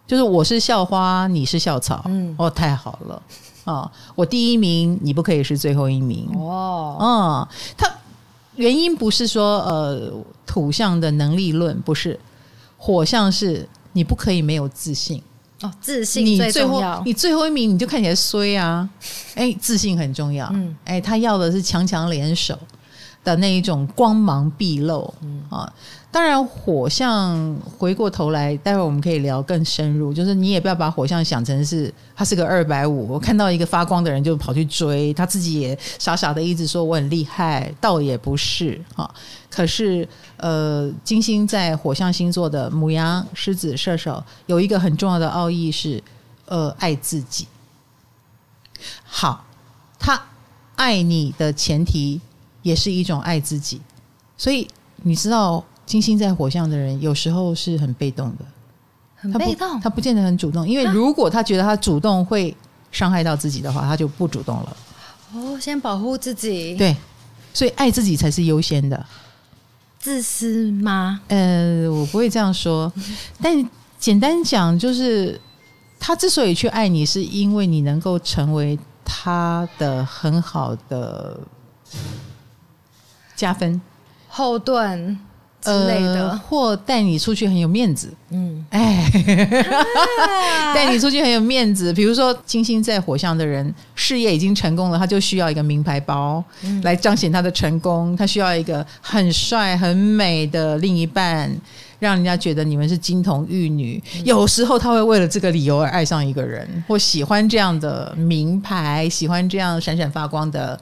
[0.06, 2.02] 就是我是校花，你是校草。
[2.06, 3.22] 嗯，哦，太好了
[3.64, 6.28] 哦，我第一名，你不可以是最后一名。
[6.34, 7.92] 哦，嗯，他。
[8.54, 10.10] 原因不是说呃
[10.46, 12.18] 土象的能力论，不是
[12.78, 15.22] 火象是你不可以没有自信
[15.62, 17.02] 哦，自信最重要。
[17.04, 18.88] 你最后一名你就看起来衰啊，
[19.34, 20.50] 哎，自信很重要。
[20.52, 22.58] 嗯，哎，他要的是强强联手
[23.24, 25.12] 的那一种光芒毕露。
[25.22, 25.72] 嗯啊。
[26.16, 30.14] 当然，火象回过头来，待会我们可以聊更深入。
[30.14, 39.14] 就是你也不要把火象想成是他是个二百五，我看到一个发光的人就跑去追，他自己也傻傻的一直说我很厉害，倒也不是哈。
[39.50, 46.02] 可是，呃，金星在火象星座的牡羊、狮子、射手有一个很重要的奥义是，
[46.46, 47.46] 呃，爱自己。
[49.04, 49.44] 好，
[49.98, 50.18] 他
[50.76, 52.22] 爱你的前提
[52.62, 53.82] 也是一种爱自己，
[54.38, 54.66] 所以
[55.02, 55.62] 你知道。
[55.86, 58.44] 金星在火象的人，有时候是很被动的，
[59.14, 60.68] 很被动，他不，他不见得很主动。
[60.68, 62.54] 因为如果他觉得他主动会
[62.90, 64.76] 伤害到自己的话，他就不主动了。
[65.32, 66.96] 哦，先保护自己，对，
[67.54, 69.06] 所以爱自己才是优先的。
[69.98, 71.20] 自私吗？
[71.28, 72.92] 呃，我不会这样说，
[73.40, 75.40] 但简单讲，就是
[75.98, 81.38] 他之所以去爱你，是因为你能够成为他的很好的
[83.36, 83.80] 加分
[84.28, 85.18] 后盾。
[85.60, 89.10] 之类的，呃、或带你出去很有面子，嗯，哎，
[90.74, 91.92] 带你出去很有面子。
[91.92, 96.42] 比如说，金星在火象的人，事业已经成功了，他就需要一个名牌包
[96.82, 98.16] 来彰显他的成功。
[98.16, 101.50] 他需要一个很帅、很美的另一半，
[101.98, 104.02] 让人家觉得你们是金童玉女。
[104.24, 110.78] 有时候他会为了这个理由而爱上一个人，或喜欢这样的名牌，喜欢这样闪闪发光的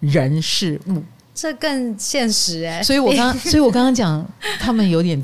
[0.00, 1.02] 人事物。
[1.34, 4.24] 这更现实哎、欸，所以我刚， 所以我刚刚讲
[4.60, 5.22] 他们有点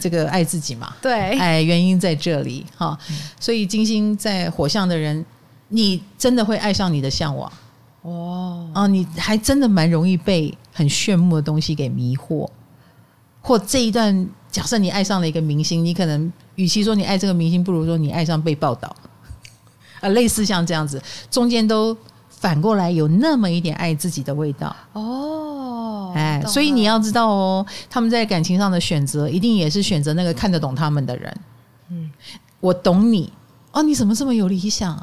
[0.00, 2.98] 这个爱自己嘛，对，哎，原因在这里哈。
[3.38, 5.24] 所以金星在火象的人，
[5.68, 7.50] 你真的会爱上你的向往。
[8.02, 12.50] 哦，啊，你还真的蛮容易被很炫目的东西给迷惑，
[13.40, 18.94] 或这一段假设你爱上了一个明星，你可能与其说你爱这个明星，不如说你爱上被报道。
[20.00, 21.96] 啊，类似像这样子，中间都。
[22.44, 31.34] 反过来有那么一点爱自己的味道哦，哎，所以你要知道哦，他们在感情上的选择，一定也是选择那个看得懂他们的人。
[31.88, 32.10] 嗯，
[32.60, 33.32] 我懂你
[33.72, 34.94] 哦，你怎么这么有理想？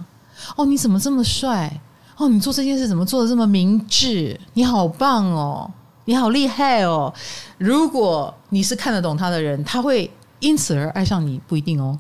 [0.56, 1.82] 哦，你怎么这么帅？
[2.17, 4.39] 哦，你做这件事怎么做的这么明智？
[4.54, 5.67] 你好棒哦，
[6.06, 7.12] 你好厉害哦！
[7.58, 11.99] 如果你是看得懂他的人，他会因此而爱上你，不一定哦。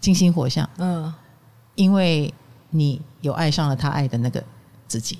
[0.00, 1.12] 金星火象，嗯，
[1.74, 2.32] 因为。
[2.78, 4.42] 你有爱上了他爱的那个
[4.86, 5.18] 自己，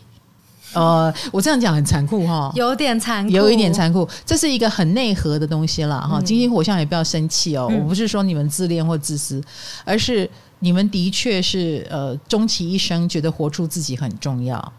[0.73, 6.21] 呃，我这样讲很残酷哈，有点残酷，有一点残酷，这是一个很内核的东西了哈。
[6.21, 9.43] 金星火象也不要生气哦，我不是说你们自恋或自私，
[9.85, 14.73] 而是你们的确是呃，终其一生觉得活出自己很重要，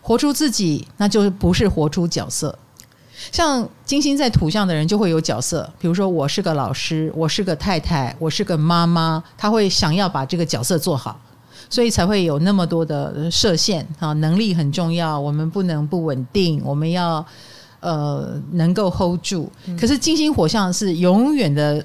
[0.00, 2.58] 活出自己，那就不是活出角色。
[3.32, 11.18] 像金星在土象的人就会有角色，比如说我是个老师，我是个太太，我是个妈妈，他会想要把这个角色做好。
[11.68, 14.12] 所以才会有那么多的设限啊！
[14.14, 17.24] 能力很重要，我们不能不稳定，我们要
[17.80, 19.50] 呃能够 hold 住。
[19.78, 21.84] 可是金星火象是永远的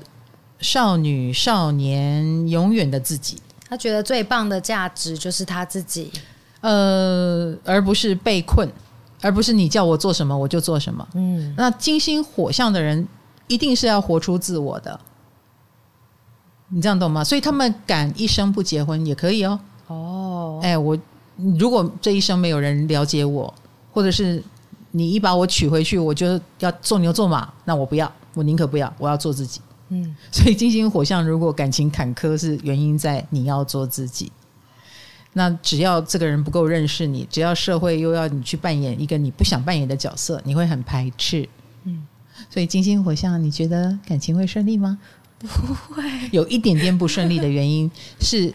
[0.60, 3.38] 少女少年，永远的自己。
[3.68, 6.12] 他觉得最棒的价值就是他自己，
[6.60, 8.70] 呃，而不是被困，
[9.22, 11.08] 而不是你叫我做什么我就做什么。
[11.16, 13.08] 嗯，那金星火象的人
[13.48, 15.00] 一定是要活出自我的，
[16.68, 17.24] 你这样懂吗？
[17.24, 19.60] 所以他们敢一生不结婚也可以哦。
[19.92, 20.98] 哦，哎，我
[21.60, 23.54] 如果这一生没有人了解我，
[23.92, 24.42] 或者是
[24.92, 29.60] 你一把我娶回去，我就要做牛做马，那我不要，我宁可不要，我要做自己。
[29.90, 34.32] 嗯， 所以金星火象如果感情坎坷，是原因在你要做自己。
[35.34, 41.48] 那只要这个人不够认识你，只要社会又要你去扮演一个你不想扮演的角色，你会很排斥。
[41.86, 42.06] 嗯，
[42.50, 44.98] 所以金星火象，你觉得感情会顺利吗？
[45.40, 48.54] 不会，有一点点不顺利的原因是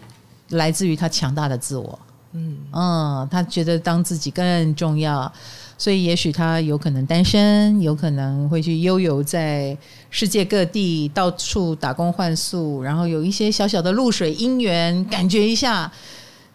[0.50, 1.98] 来自于他强大的自我。
[2.32, 5.32] 嗯嗯，他觉得当自己更重要，
[5.78, 9.74] 所以也许他有可能单身，有可能会去悠游在
[10.10, 15.90] 世界各地，到处打工换宿，然后有一些小小的露水姻缘，感觉一下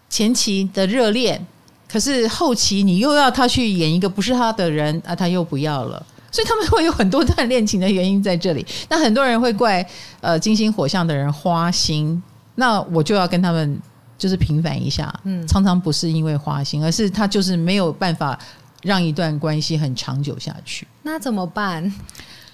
[0.08, 1.44] 前期的热恋，
[1.90, 8.64] 可是后期你又要他去演一个不是他的人啊，他又不要了，所以他们会有很多段恋情的原因在这里。
[8.88, 9.84] 那很多人会怪
[10.20, 12.22] 呃金星火象的人花心，
[12.54, 13.80] 那我就要跟他们。
[14.18, 18.38] 就是平反一下，嗯，常常不是因为花心，而是他就是没有办法
[18.82, 20.86] 让一段关系很长久下去。
[21.02, 21.92] 那怎么办？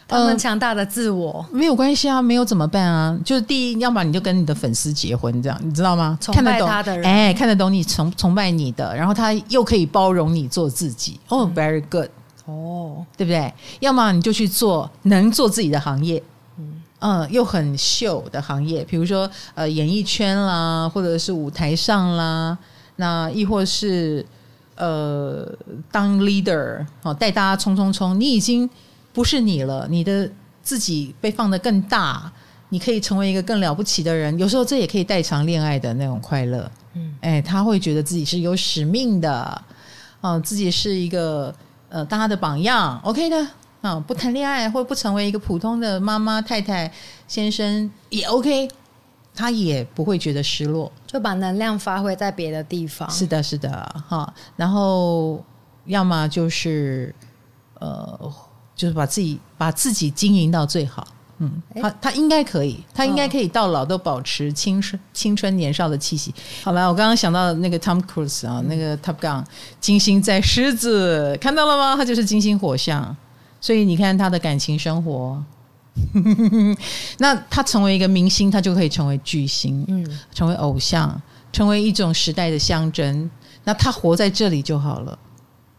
[0.06, 3.18] 他们强大的自我、呃、没有关系啊，没有怎么办啊？
[3.22, 6.18] 就是第一，要么你就跟你的粉丝结婚，这样你知道吗？
[6.32, 11.20] 看得懂他的人，哎，看得懂你崇崇拜你的，然后他又可以包容你做自己。
[11.28, 12.08] 哦、oh，very good，
[12.46, 13.52] 哦，对不对？
[13.80, 16.22] 要么你就去做能做自己的行业。
[17.00, 22.58] 嗯，又很秀的行业，比如说呃，演艺圈啦，或者是舞台上啦，
[22.96, 24.26] 那亦或是
[24.74, 25.48] 呃，
[25.92, 28.68] 当 leader 哦，带大家冲冲冲，你已经
[29.12, 30.28] 不是你了，你的
[30.62, 32.30] 自己被放得更大，
[32.70, 34.36] 你可以成为一个更了不起的人。
[34.36, 36.68] 有时候这也可以代偿恋爱的那种快乐。
[36.94, 39.62] 嗯，哎，他会觉得自己是有使命的，
[40.20, 41.54] 哦，自己是一个
[41.88, 43.46] 呃，当他的榜样，OK 的。
[43.88, 46.90] 啊，不谈恋爱或不成为一个普通的妈妈、太太、
[47.26, 48.68] 先生也 OK，
[49.34, 53.08] 他也不会觉得失落，就把能量发挥在别的地方。
[53.10, 53.70] 是的，是的，
[54.06, 54.32] 哈。
[54.56, 55.42] 然后
[55.86, 57.14] 要么就是
[57.80, 58.32] 呃，
[58.74, 61.06] 就是把自己把自己经营到最好。
[61.40, 66.34] 嗯，他他应该可以，他应该可以到老都保持青春青春年少的气息。
[66.64, 69.44] 好了，我刚刚想到那个 Tom Cruise 啊，那个 Top Gun，
[69.80, 71.94] 金星在狮子，看到了吗？
[71.96, 73.16] 他就是金星火象。
[73.60, 75.42] 所以你看他的感情生活，
[77.18, 81.20] 那他成为一个明星，他就可以成为巨星，嗯，成为偶像，
[81.52, 83.28] 成为一种时代的象征。
[83.64, 85.18] 那他活在这里就好了，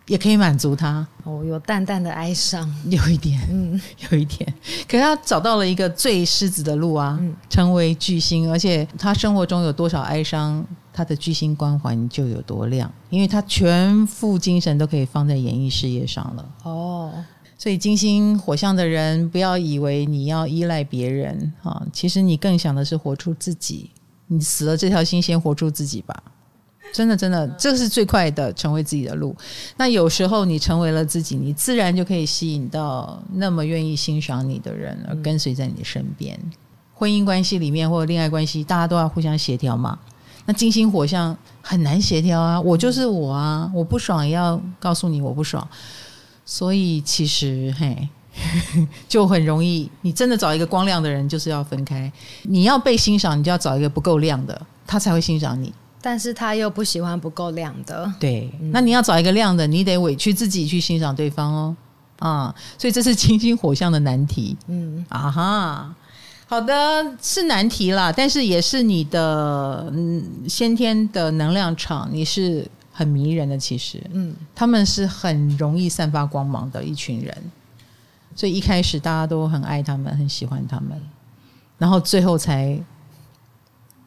[0.08, 1.08] 也可以满足他。
[1.24, 3.80] 哦，有淡淡的哀伤， 有一点，嗯，
[4.12, 4.54] 有一点。
[4.88, 16.46] 可是他找到了一个最狮子的路啊，嗯，成为巨星，而且他生活中有多少哀伤，他的巨星光环就有多亮，因为他全副精神都可以放在演艺事业上了。
[16.64, 17.14] 哦。
[17.60, 23.92] 所以金星火象的人，不要以为你要依赖别人啊，其实你更想的是活出自己。
[24.28, 26.24] 你死了这条心，先活出自己吧。
[26.94, 29.36] 真的，真的，这是最快的成为自己的路。
[29.76, 36.40] 那有时候你成为了自己，你自然就可以吸引到那么愿意欣赏你的人，而跟随在你身边。
[36.94, 40.00] 婚姻关系里面或者恋爱关系，大家都要互相协调嘛。
[40.46, 45.68] 那金星火象很难协调啊，我就是我啊，我不爽也要告诉你我不爽。
[46.52, 48.10] 所以其实嘿，
[49.08, 49.88] 就很容易。
[50.02, 52.12] 你真的找一个光亮的人，就是要分开。
[52.42, 55.72] 你要被欣赏，你就要找一个不够亮的，他才会欣赏你。
[56.02, 58.12] 但是他又不喜欢不够亮的。
[58.20, 61.78] 对，嗯、那你要找一个亮的，你得委屈自己去欣赏对方哦。
[62.18, 64.58] 啊，所以这是金星火象的难题。
[64.66, 65.96] 嗯啊哈，
[66.48, 72.68] 好的，是难题啦，但是也是你的嗯先天的能量场，你是。
[73.00, 77.34] 很迷人的，其实，嗯，他们是很容易散发光芒的一群人，
[78.36, 81.02] 所以一开始大家都很爱他们，很喜欢他们，
[81.78, 82.78] 然后最后才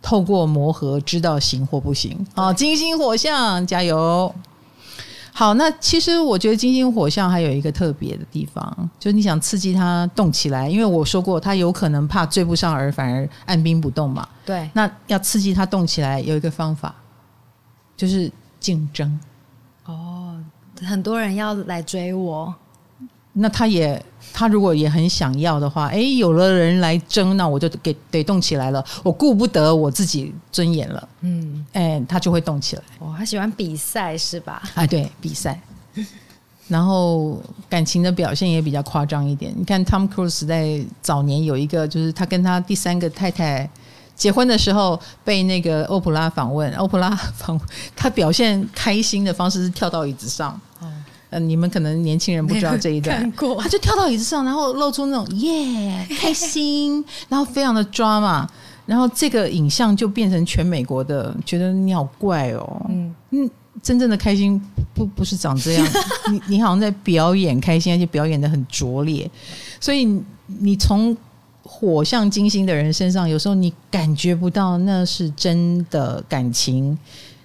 [0.03, 2.15] 透过磨合知道行或不行。
[2.35, 4.35] 好，金星火象加油！
[5.33, 14.29] 好，那其实我觉得金星火象还有一个特别的地方，就是你想刺激他动起来，因为我说过他有可能怕追不上而反而按兵不动嘛。
[14.45, 16.95] 对，那要刺激他动起来，有一个方法，
[17.97, 18.31] 就是。
[18.63, 19.19] 竞争
[19.85, 20.37] 哦，
[20.81, 22.55] 很多人要来追我，
[23.33, 24.01] 那他也
[24.33, 32.83] 他如果也很想要的话，哎，有了人来争，那我就给得动起来了，我顾不得我自己尊严了，嗯，哎，他就会动起来。
[33.01, 34.63] 哦，他喜欢比赛是吧？
[34.77, 35.61] 啊，对，比赛，
[36.69, 39.53] 然后感情的表现也比较夸张一点。
[39.57, 43.69] 你看，Tom Cruise 在早年有一个，就是他跟他第三个太太。
[44.23, 47.61] 结婚的时候被那个欧普拉访问，欧普拉访
[47.97, 50.57] 他表现开心的方式是跳到椅子上。
[50.81, 53.21] 嗯、呃，你们可能年轻人不知道这一段，
[53.59, 58.49] 他就跳到椅子上，然后露出那种耶 开心，然后非常的抓嘛，
[58.87, 63.13] 然后这个影像就变成全美国的觉得你好怪哦，嗯。
[63.31, 63.51] 嗯，
[63.83, 64.63] 真正的开心
[64.95, 65.85] 不不是长这样，
[66.31, 69.29] 你你好像在表演开心，而且表演的很拙劣，
[69.81, 70.05] 所以
[70.47, 71.17] 你从。
[71.75, 76.97] 火象金星的人身上，有时候你感觉不到那是真的感情，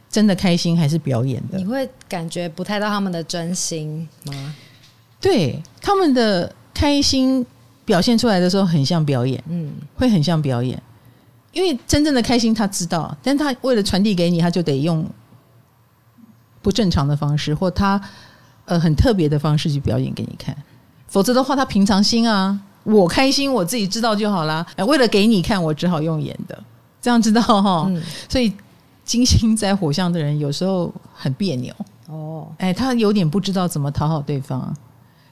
[0.09, 1.57] 真的开心还是表演的？
[1.57, 4.55] 你会感觉不太到他们的真心吗？
[5.21, 7.43] 对，他们的开心
[7.85, 10.79] 表现出来的时候很像表演，嗯，会很像表演。
[11.53, 15.03] 因为真正的开心他知道，但他为了传递给你，他就得用
[16.61, 17.99] 不正常的方式，或他
[18.65, 20.55] 呃很特别的方式去表演给你看。
[21.07, 24.65] 否则的话，他平常心啊，我开心我自己知道就好啦。
[24.87, 26.57] 为了给你看，我只好用演的，
[27.01, 27.85] 这样知道哈。
[27.89, 28.53] 嗯、所以
[29.03, 31.73] 金星在火象的人有时候很别扭
[32.07, 34.73] 哦，哎，他有点不知道怎么讨好对方，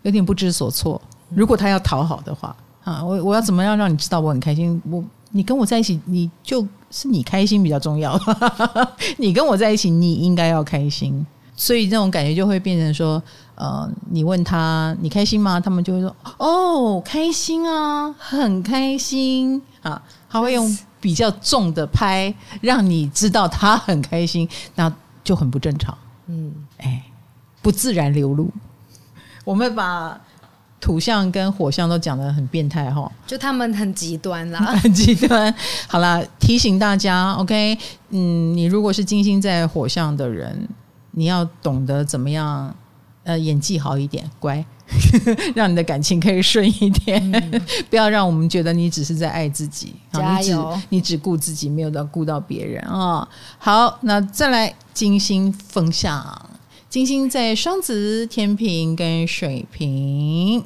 [0.01, 1.01] 有点不知所措。
[1.30, 4.82] 如果他要讨好的话，啊，我我要怎么样让你知道我很开心？
[4.89, 8.20] 我你跟我在一起，你就是你开心比较重要。
[9.18, 11.26] 你跟我在一起，你应该要开心。
[11.58, 13.22] 所以这种感觉就会变成说，
[13.56, 15.60] 呃，你问他你开心吗？
[15.60, 20.01] 他们就会说，哦，开心啊，很开心啊。
[20.30, 24.91] 他会用比较重的拍，让你知道他很开心，那
[25.24, 25.97] 就很不正常。
[26.28, 27.03] 嗯，哎，
[27.62, 28.51] 不自然流露。
[29.45, 30.20] 我们把
[30.82, 35.53] 土象跟火象都讲的很变态哈，就他们很极端啦， 很极端。
[35.88, 37.78] 好啦，提醒大家，OK，
[38.10, 40.68] 嗯，你如果是金星在火象的人。
[41.18, 42.76] 你要懂得怎么样，
[43.26, 44.63] 呃，演技好一点，乖，
[45.55, 53.28] 让你的感情可以顺一点，嗯、 不要让我们觉得你只是在爱自己，加油，你只你只顾自己，没有到顾到别人啊、哦。
[53.57, 56.49] 好，那再来金星风象，
[56.88, 60.63] 金星在双子、天平跟水瓶，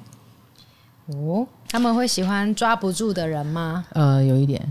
[1.08, 3.86] 哦，他们会喜欢抓不住的人吗？
[3.94, 4.68] 呃，有一点，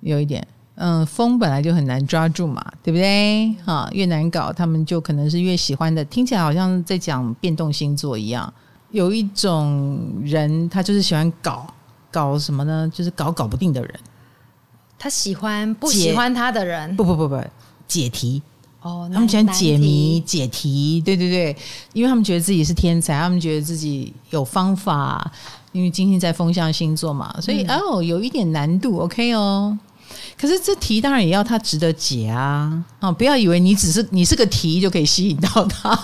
[0.00, 0.44] 有一点。
[0.80, 3.52] 嗯，风本来就很难抓住嘛，对不对？
[3.64, 6.04] 哈，越难搞，他们就可能是越喜欢的。
[6.04, 8.52] 听起来好像在讲变动星座一样。
[8.92, 11.66] 有一种人，他就是喜欢搞
[12.12, 12.88] 搞什么呢？
[12.94, 13.92] 就是搞搞不定的人。
[14.96, 16.94] 他喜欢不喜欢他的人？
[16.94, 17.42] 不不不不，
[17.88, 18.40] 解题
[18.80, 21.02] 哦，他们喜欢解谜解题。
[21.04, 21.56] 对对对，
[21.92, 25.28] 因为他们觉得自己是天才，他们觉得自己有方法。
[25.72, 29.00] 因为金星在风象星座嘛，所以、嗯、哦，有一点难度。
[29.00, 29.76] OK 哦。
[30.40, 32.84] 可是这题当然也要他值得解啊！
[33.00, 35.98] 啊，不要以为你只是你是个题就可以吸引到他。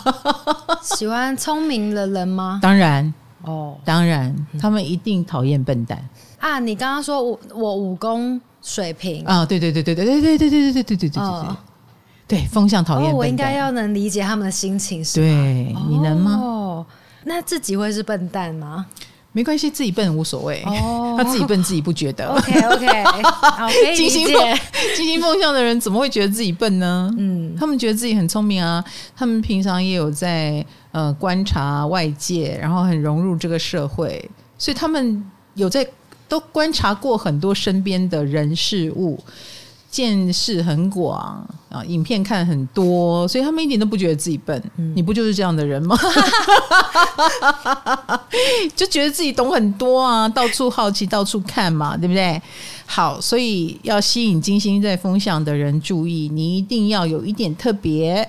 [0.83, 2.59] 喜欢聪明的人吗？
[2.61, 6.03] 当然哦，当然，他们一定讨厌笨蛋
[6.41, 6.59] 啊！
[6.59, 11.57] 你刚刚说我我武功水平啊，对对对对对对对对对对对对对对对
[12.27, 15.27] 对，风向讨厌我应该要能理解他们的心情是吗？
[15.27, 16.41] 对，你能吗？
[16.43, 16.87] 哦，
[17.25, 18.87] 那自己会是笨蛋吗？
[19.35, 20.63] 没关系，自己笨无所谓。
[20.65, 22.29] 哦， 他自己笨自己不觉得。
[22.29, 23.03] OK OK，
[23.43, 23.97] 好，可以理解。
[23.97, 24.59] 金星风，
[24.97, 27.13] 金星风象的人怎么会觉得自己笨呢？
[27.19, 28.83] 嗯，他们觉得自己很聪明啊。
[29.17, 35.85] 他们平常也有在呃观察外界，然后很融入这个社会，所以他们有在
[36.29, 39.19] 都观察过很多身边的人事物。
[39.95, 44.61] 见识很广啊，影片看很多，所以他们一点都不觉得自己笨。
[44.77, 45.97] 嗯、你不就是这样的人吗？
[48.75, 52.43] 就觉得自己懂很多啊，到处好奇，到处看嘛，对不对？
[52.87, 58.29] 好，所以要吸引金星在风向的人注意，你一定要有一点特别，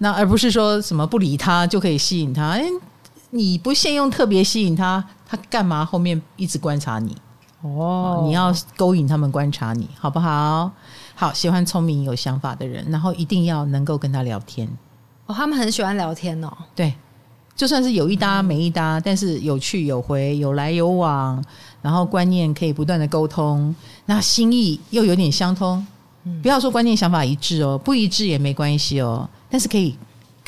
[0.00, 2.50] 那而不是说什么不理他就可以吸引他。
[2.50, 2.66] 诶，
[3.30, 7.16] 你不先用特别吸引他，他干嘛后面一直观察你？
[7.62, 10.70] 哦，你要勾引他们观察你，好不好？
[11.20, 14.68] 好，喜欢聪明有想法的人，然后一定要能够跟他聊天。
[15.26, 16.48] 哦，他们很喜欢聊天哦。
[16.76, 16.94] 对，
[17.56, 21.44] 就算是有一搭没一搭，嗯、但是有去有回，有来有往，
[21.82, 23.74] 然后观念可以不断的沟通，
[24.06, 25.84] 那心意又有点相通。
[26.22, 29.98] 嗯、不要说观念想法一致哦，不一致也没关系哦，但是可以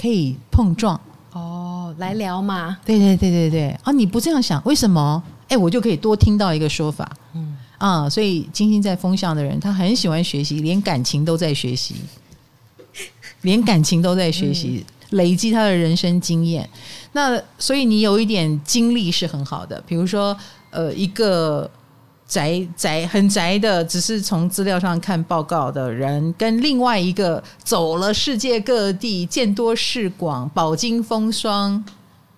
[0.01, 1.01] 可以碰撞。
[1.33, 2.79] 哦，来聊嘛。
[2.85, 3.71] 对对对对对。
[3.83, 5.21] 啊，你不这样想，为什么？
[5.49, 7.11] 哎，我就可以多听到一个说法。
[7.33, 7.50] 嗯。
[7.81, 11.95] 啊，所以金星在风象的人，他很喜欢学习，连感情都在学习，
[13.41, 16.69] 连感情都在学习，累积他的人生经验。
[17.13, 20.37] 那所以你有一点经历是很好的，比如说，
[20.69, 21.71] 呃，一个
[22.29, 31.83] 宅宅很宅的，只是从资料上看报告的人，跟另外一个走了世界各地，见多识广，饱经风霜，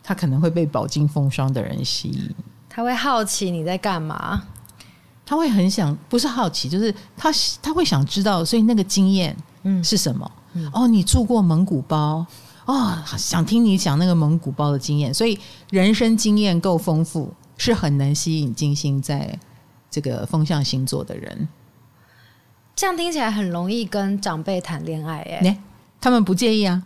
[0.04, 2.30] 他可能会被饱经风霜的人吸引，
[2.70, 4.44] 他会好奇你在干嘛。
[5.32, 7.30] 他会很想，不是好奇，就是他
[7.62, 10.30] 他会想知道，所以那个经验嗯是什么？
[10.52, 12.26] 嗯嗯、哦，你住过蒙古包
[12.66, 15.38] 哦，想听你讲那个蒙古包的经验，所以
[15.70, 19.38] 人生经验够丰富，是很能吸引金星在
[19.90, 21.48] 这个风象星座的人。
[22.76, 25.58] 这样听起来很容易跟长辈谈恋爱哎、欸，
[25.98, 26.82] 他们不介意啊，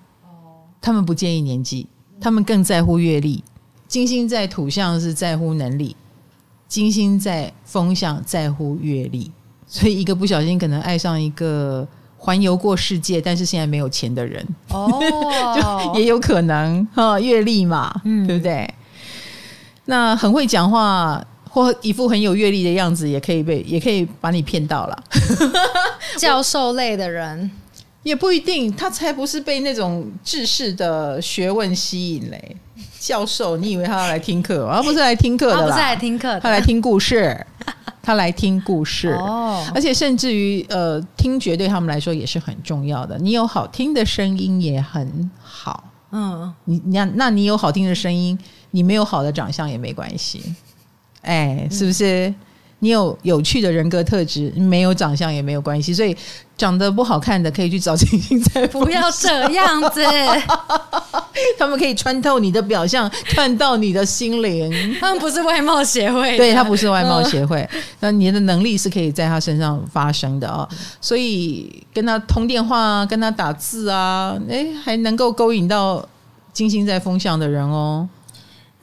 [0.80, 1.88] 他们不介意年纪，
[2.20, 3.42] 他们更在乎阅历。
[3.88, 5.96] 金星在土象是在乎能力。
[6.68, 9.30] 金星在风向，在乎阅历，
[9.66, 11.86] 所以一个不小心可能爱上一个
[12.18, 14.90] 环游过世界，但是现在没有钱的人哦，
[15.92, 18.68] 就也有可能哈，阅历嘛，嗯，对不对？
[19.84, 25.04] 那很会讲话，或一副很有阅历的样子，也可以被，也可以把你骗到了。
[26.18, 27.48] 教授类的人
[28.02, 32.56] 也不一定，他才不是被那种知识的学问吸引嘞。
[33.06, 34.68] 教授，你以为他要来听课？
[34.72, 37.46] 他不是来听课的啦，他不是来听课，他来听故事。
[38.02, 43.18] 他来听故事，哦，而且甚至于呃，听觉对他们来说也是很重要的。
[43.18, 45.82] 你有好听的声音也很好，
[46.12, 48.38] 嗯，你那那你有好听的声音，
[48.70, 50.54] 你没有好的长相也没关系，
[51.22, 52.28] 哎，是不是？
[52.28, 52.34] 嗯
[52.80, 56.14] 你有有趣的人格特质，没有长相也没有关系，所以
[56.58, 58.66] 长得不好看的可以去找金星在。
[58.66, 60.04] 不要这样子，
[61.58, 64.96] 他们可以穿透你的表象，看到你的心灵。
[65.00, 67.66] 他们不是外貌协会，对，他不是外貌协会，
[68.00, 70.68] 那你的能力是可以在他身上发生的啊、哦。
[71.00, 76.06] 所以跟他通电话，跟他打字啊，哎，还能够勾引到
[76.52, 78.06] 金星在风象的人哦。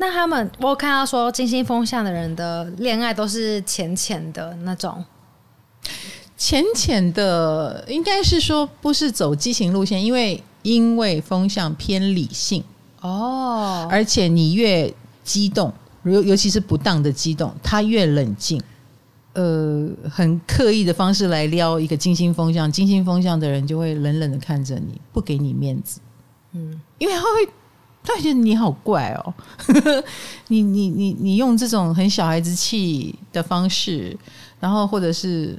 [0.04, 5.02] 那他们，我有看到说金星风向的人的恋爱都是浅浅的那种，
[6.36, 12.62] 浅浅的，应该是说不是走激情路线，因为因为风向偏理性
[13.00, 14.94] 哦，而且你越
[15.24, 15.74] 激动，
[16.04, 18.62] 尤尤其是不当的激动，他越冷静，
[19.32, 26.02] 呃，很刻意的方式来撩一个金星风向，金星风向的人就会冷冷的看着你，不给你面子，
[26.52, 27.50] 嗯，因为他会。
[28.04, 29.34] 他觉得你好怪哦，
[30.50, 34.16] 你你你你用这种很小孩子气的方式，
[34.60, 35.58] 然后或者是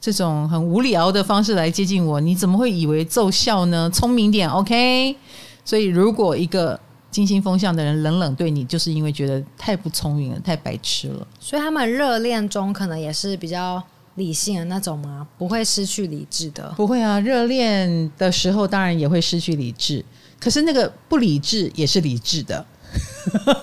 [0.00, 3.90] 这种很无聊的方式来接近我，你怎么会以为奏效呢？
[3.90, 5.16] 聪明点，OK。
[5.64, 6.78] 所以如果一个
[7.10, 11.26] 金星风向的人冷冷对你，就是因为觉得太不聪明了，太白痴了。
[11.40, 13.82] 所以他们热恋中可能也是比较
[14.14, 15.26] 理性的那种吗？
[15.36, 16.72] 不会失去理智的？
[16.76, 20.04] 不会啊，热恋的时候当然也会失去理智。
[20.40, 22.64] 可是那个不理智也是理智的，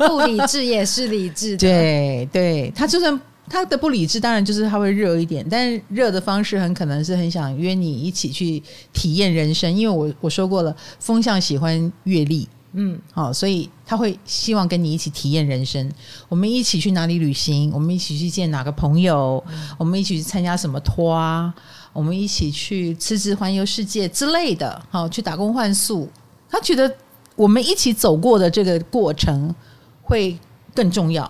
[0.08, 1.58] 不理智也是理智的。
[1.68, 3.20] 对对，他就算
[3.50, 8.62] 他的不理智，当然就是他会热一点，但是热的方式很可能是很想约你一起去
[8.92, 9.72] 体验人生。
[9.74, 15.90] 因为我我说过了，风向喜欢阅历，嗯，好，所以他会希望跟你一起体验人生。
[16.28, 17.72] 我们一起去哪里旅行？
[17.74, 19.42] 我们一起去见哪个朋友？
[19.78, 21.54] 我们一起去参加什么托啊？
[21.94, 26.10] 我们一起去辞职环游世界之类的，好，去打工换宿。
[26.56, 26.90] 他觉得
[27.36, 29.54] 我们一起走过的这个过程
[30.02, 30.40] 会
[30.74, 31.30] 更重要，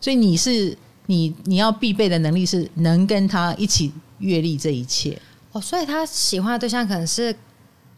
[0.00, 0.74] 所以你是
[1.06, 5.20] 你你要必备的能力是能跟他一起阅历这一切
[5.52, 5.60] 哦。
[5.60, 7.36] 所以他喜欢的对象可能是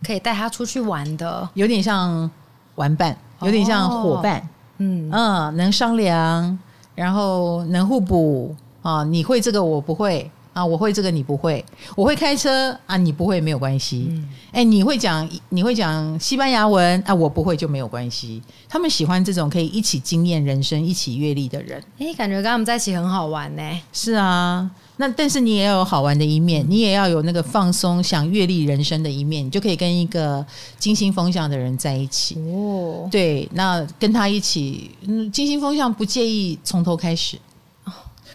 [0.05, 2.29] 可以带他出去玩的，有点像
[2.75, 4.49] 玩伴，有点像伙伴，哦、
[4.79, 6.59] 嗯嗯，能商量，
[6.97, 9.05] 然后能互补啊。
[9.05, 10.29] 你会这个，我不会。
[10.55, 11.62] 啊，我会这个你不会，
[11.96, 14.09] 我会开车啊，你不会没有关系。
[14.52, 18.40] 哎、嗯，你会讲你会讲西班牙文啊，我不会就没有关系。
[18.68, 21.82] 他们喜欢这种可以一起经验人生、一起阅历的人。
[21.98, 23.62] 哎，感觉跟他们在一起很好玩呢。
[23.92, 30.46] 是啊，那但是你也要有好玩的一面，你也要有那个放松、想阅历人生的一面，你就可以跟一个
[30.78, 32.36] 金星风向的人在一起。
[32.52, 37.36] 哦，对，那跟他一起，嗯，金星风象不介意从头开始。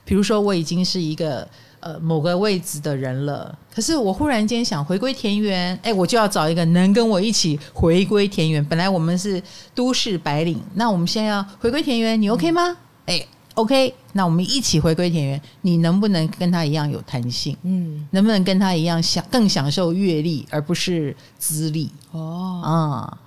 [0.03, 1.47] 比如说，我已经是一个。
[1.81, 8.63] 呃，某个位置的人了，可是我忽然间想回归田园，哎，我就要找一个能跟我一起回归田园。
[8.65, 9.41] 本来我们是
[9.73, 12.75] 都市白领，那我们现在要回归田园，你 OK 吗？
[13.05, 17.55] 哎，OK，那我们一起回归田园，你能不能跟他一样有弹性？
[17.63, 21.89] 嗯，能不能跟他一样享更享受阅历，而不是资历？
[22.11, 23.17] 哦，啊。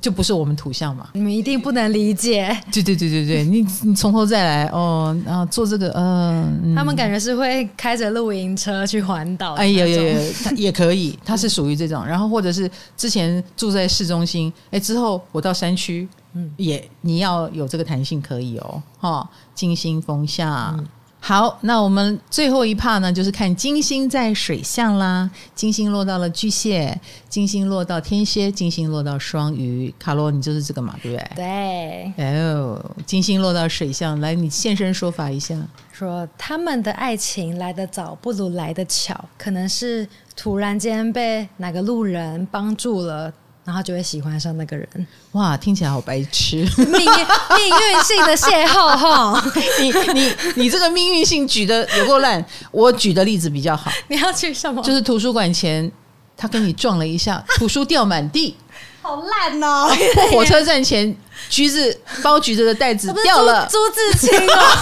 [0.00, 1.08] 就不是我们土象嘛？
[1.12, 2.48] 你们一定不能理解。
[2.72, 9.54] 对对对对对，你你从头再来哦，然后做这个，呃、嗯，他们感觉是会开着露营车去环岛。
[9.54, 10.20] 哎有有有，
[10.56, 12.04] 也可以，他是属于这种。
[12.04, 20.76] 然后或者是之前住在市中心，哎，之后我到山区，嗯，也你要有这个弹性可以哦，哈，金星风向。
[20.78, 20.86] 嗯
[21.24, 25.30] 好，那我们最后一趴呢，就是看金星在水象啦。
[25.54, 29.94] 金星落到了巨蟹，金星落到天蝎，金星落到双鱼。
[30.00, 32.12] 卡罗，你就是这个嘛，对不对？
[32.16, 32.34] 对。
[32.42, 35.56] 哦，金星落到水象，来，你现身说法一下。
[35.92, 43.32] 说他们的爱情来得早，不如来得巧，可能是突然间被哪个路人帮助了。
[43.64, 46.56] 然后就会喜欢上那个人，哇，听起来好白痴！
[46.76, 49.40] 命运命运性的邂逅哈，
[49.80, 53.88] 你你你这个命运性举的有够烂，我举的例子比较好。
[54.08, 54.82] 你要去什么？
[54.82, 55.88] 就是图书馆前，
[56.36, 58.56] 他跟你撞了一下， 图书掉满地，
[59.00, 59.88] 好烂哦！
[60.32, 61.16] 火车站前，
[61.48, 64.76] 橘子包橘子的袋子 掉了，朱自清哦。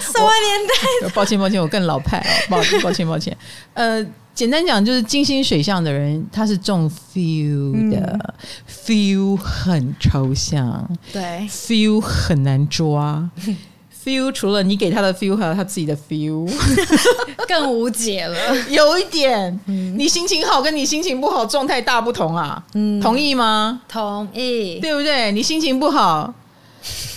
[0.00, 1.08] 什么年代？
[1.14, 3.36] 抱歉抱歉，我更老派哦，抱歉抱歉抱歉，
[3.74, 4.04] 呃。
[4.34, 8.34] 简单讲，就是金星水象的人，他是重 feel 的、嗯、
[8.68, 13.28] ，feel 很抽象，对，feel 很难抓，
[14.04, 16.50] feel 除了你给他的 feel，还有他自己的 feel，
[17.48, 18.36] 更无解了。
[18.68, 23.80] 有一点，嗯、你心情好跟你心情不好状态大不同啊，嗯，同意吗？
[23.88, 25.30] 同意，对不对？
[25.32, 26.34] 你心情不好。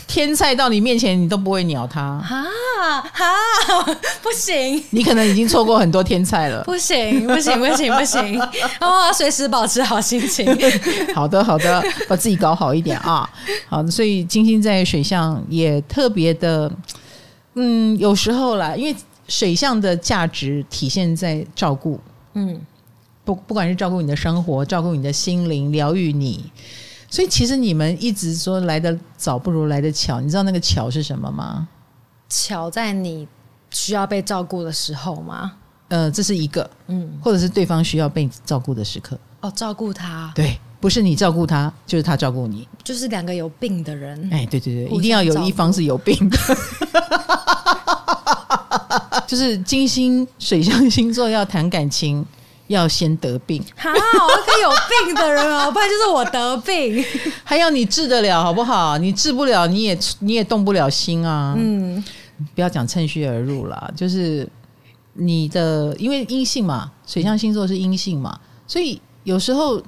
[0.08, 2.24] 天菜到你面前，你都不会鸟它啊
[3.14, 3.84] 哈，
[4.24, 4.82] 不行！
[4.92, 6.64] 你可能已经错过很多天菜了。
[6.64, 8.40] 不行，不行，不行，不行！
[8.80, 10.48] 我要随时保持好心情。
[11.14, 13.30] 好的，好的，把自己搞好一点啊。
[13.68, 16.72] 好，所以金星在水象也特别的，
[17.56, 18.96] 嗯，有时候啦，因为
[19.28, 22.00] 水象的价值体现在照顾，
[22.34, 22.60] 嗯，
[23.26, 26.50] 不，不管是照顾你的生活，照顾你的心灵，疗愈你。
[27.10, 31.68] 所以其实你们一直说来的早不如来的巧，你知道那个巧是什么吗？
[32.30, 33.26] 巧在你
[33.72, 35.54] 需要被照顾的时候吗？
[35.88, 39.18] 呃，这是一个，嗯，或者是对方需要被照顾的时刻。
[39.40, 44.30] 哦，照顾他，对，不是你照顾他，就是他照顾你，就是两个有病的人。
[44.30, 46.38] 哎，对对对，一定要有一方是有病的，
[49.26, 52.26] 就是金星水象星座要谈感情。
[52.68, 53.96] 要先得病好，我
[54.46, 54.70] 跟有
[55.06, 57.04] 病的人啊，不然就是我得病，
[57.44, 58.98] 还要你治得了好不好？
[58.98, 61.56] 你治不了，你也你也动不了心啊。
[61.58, 62.04] 嗯，
[62.54, 64.48] 不要讲趁虚而入啦，就是
[65.14, 68.38] 你的，因为阴性嘛，水象星座是阴性嘛，
[68.68, 69.82] 所以有时候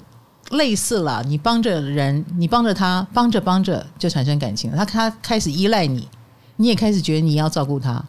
[0.51, 6.07] 类似啦，你帮着人，你帮着他，帮着帮着就产生感情了，他他开始依赖你，
[6.55, 8.01] 你也开始觉得你要照顾他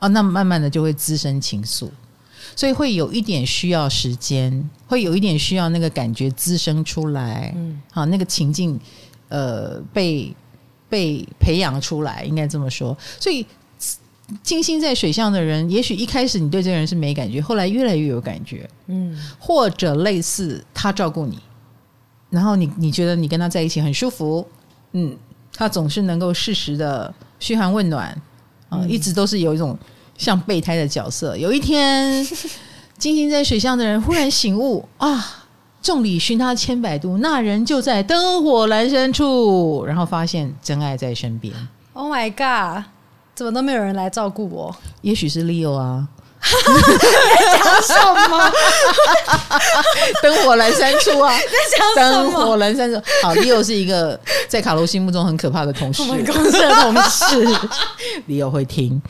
[0.00, 1.88] 啊，那慢慢的就会滋生情愫。
[2.56, 8.78] 所以会有一点需要时间，会有一点需要那个感觉滋生出来，嗯，好，那个情境，
[9.28, 10.34] 呃，被
[10.88, 12.96] 被培养出来，应该这么说。
[13.18, 13.46] 所以
[14.42, 21.38] 金星在水象的人，也许一开始你对这个人是没感觉，后来越来越有感觉，嗯，或者类似他照顾你，
[22.28, 24.46] 然后你你觉得你跟他在一起很舒服，
[24.92, 25.16] 嗯，
[25.52, 28.20] 他总是能够适时的嘘寒问暖，
[28.68, 29.78] 啊，一直都是有一种。
[30.20, 32.22] 像备胎的角色，有一天，
[32.98, 35.46] 金星在水象的人忽然醒悟啊，
[35.80, 41.54] 众里寻他千百度，那人就在灯火阑珊处，然后发现真爱在身边。
[41.94, 42.84] Oh my god，
[43.34, 44.76] 怎么都没有人来照顾我？
[45.00, 46.06] 也许是 Leo 啊。
[46.40, 47.94] 讲什
[48.30, 48.52] 么？
[50.22, 51.38] 灯火阑珊处啊！
[51.94, 53.00] 灯火阑珊处。
[53.22, 54.18] 好，Leo 是一个
[54.48, 56.02] 在卡罗心目中很可怕的同事。
[56.02, 57.46] 我们公司的同事
[58.28, 59.00] ，Leo 会听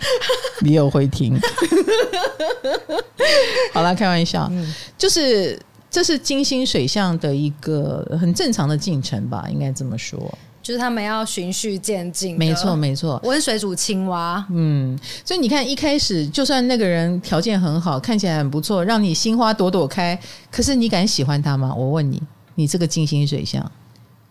[0.63, 1.39] ，Leo 会听。
[3.73, 5.59] 好了，开玩笑，嗯、就是
[5.91, 10.19] 这是金星水象的一个很正常的进程吧，应该这么说。
[10.63, 13.21] 就是他们要循序渐进，没错没错。
[13.25, 20.19] 温水煮青蛙，嗯，所以你看一开始，就算那个人条件很好，看起来很不错，让你心花朵朵开，
[20.51, 21.75] 可是你敢喜欢他吗？
[21.75, 22.23] 我问你，
[22.55, 23.71] 你这个金星水象，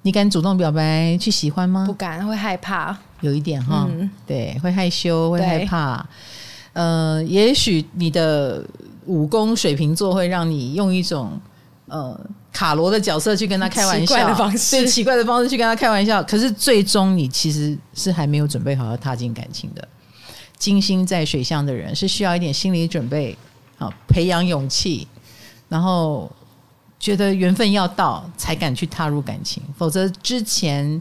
[0.03, 1.86] 你敢主动表白去喜欢吗？
[1.88, 6.05] 不敢，会害怕，有一点哈，嗯、对，会害羞，会害怕。
[6.73, 8.63] 呃，也许你的
[9.05, 11.32] 武功水瓶座会让你用一种
[11.89, 12.19] 呃。
[12.51, 16.21] 卡罗的角色去跟他开玩笑，奇怪的方式，对，奇怪的方式去跟他开玩笑。
[16.23, 19.87] 可是最终你其实是还没有准备好要踏进感情的。
[20.57, 23.37] 金星在水象的人是需要一点心理准备，
[23.77, 25.07] 好，培养勇气，
[25.69, 26.29] 然后
[26.99, 30.99] 觉得缘分要到才敢去踏入感情，否则之前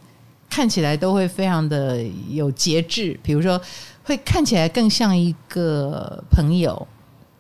[0.51, 3.19] 看起来都会非常的有节制。
[3.23, 3.61] 比如说，
[4.05, 6.87] 会看起来更像一个朋友，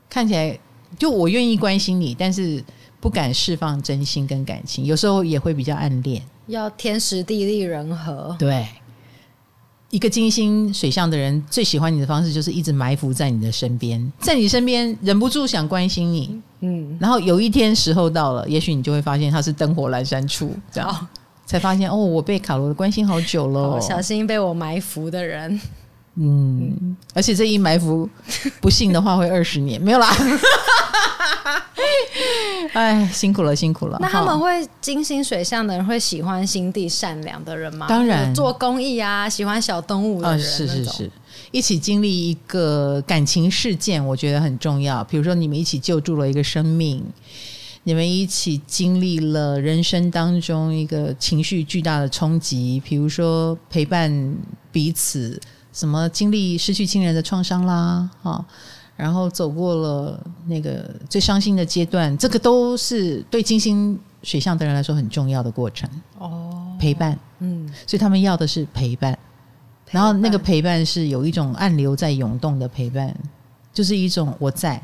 [0.09, 0.59] 看起来
[0.99, 2.65] 就我愿意关心你，但是。
[3.01, 6.23] 不敢释放真心跟感情，有时候也会比较暗恋。
[6.47, 8.35] 要天时地利人和。
[8.39, 8.67] 对，
[9.91, 16.41] 一个金星水象的人最喜欢你的方式就是一直埋伏在你的身边，在你身边忍不住想关心你。
[16.61, 21.07] 嗯，然后有一天时候到了，也许你就会发现他是灯火阑珊处，这样
[21.47, 25.61] 才发现哦，我被卡罗的关心好久了，小心被我埋伏的人。
[26.17, 28.09] 嗯，而且这一埋伏，
[28.61, 30.09] 不幸的话会二十年，没有啦。
[32.75, 33.97] 哎，辛苦了，辛苦了。
[34.01, 37.87] 那他们会金星水象的人会喜欢心地善良的人吗？
[37.89, 41.11] 当然，做公益啊，喜欢小动物的人，哦，是是是，
[41.51, 45.03] 一起经历一个感情事件，我觉得很重要。
[45.05, 47.05] 比如说，你们一起救助了一个生命，
[47.85, 54.37] 你们一起经历了人生当中一个情绪巨大的冲击，比如说陪伴
[54.73, 55.41] 彼此。
[55.71, 58.45] 什么经历失去亲人的创伤啦，哈，
[58.99, 65.89] 然后走过了那个最伤心的阶段，这个都是对金星水象的人来说很重要的过程
[66.19, 66.77] 哦。
[66.81, 69.13] 陪伴，嗯，所以他们要的是陪伴，
[69.87, 73.17] 陪伴，然后那个陪伴是有一种暗流在涌动的陪伴，
[73.73, 74.83] 就是一种我在，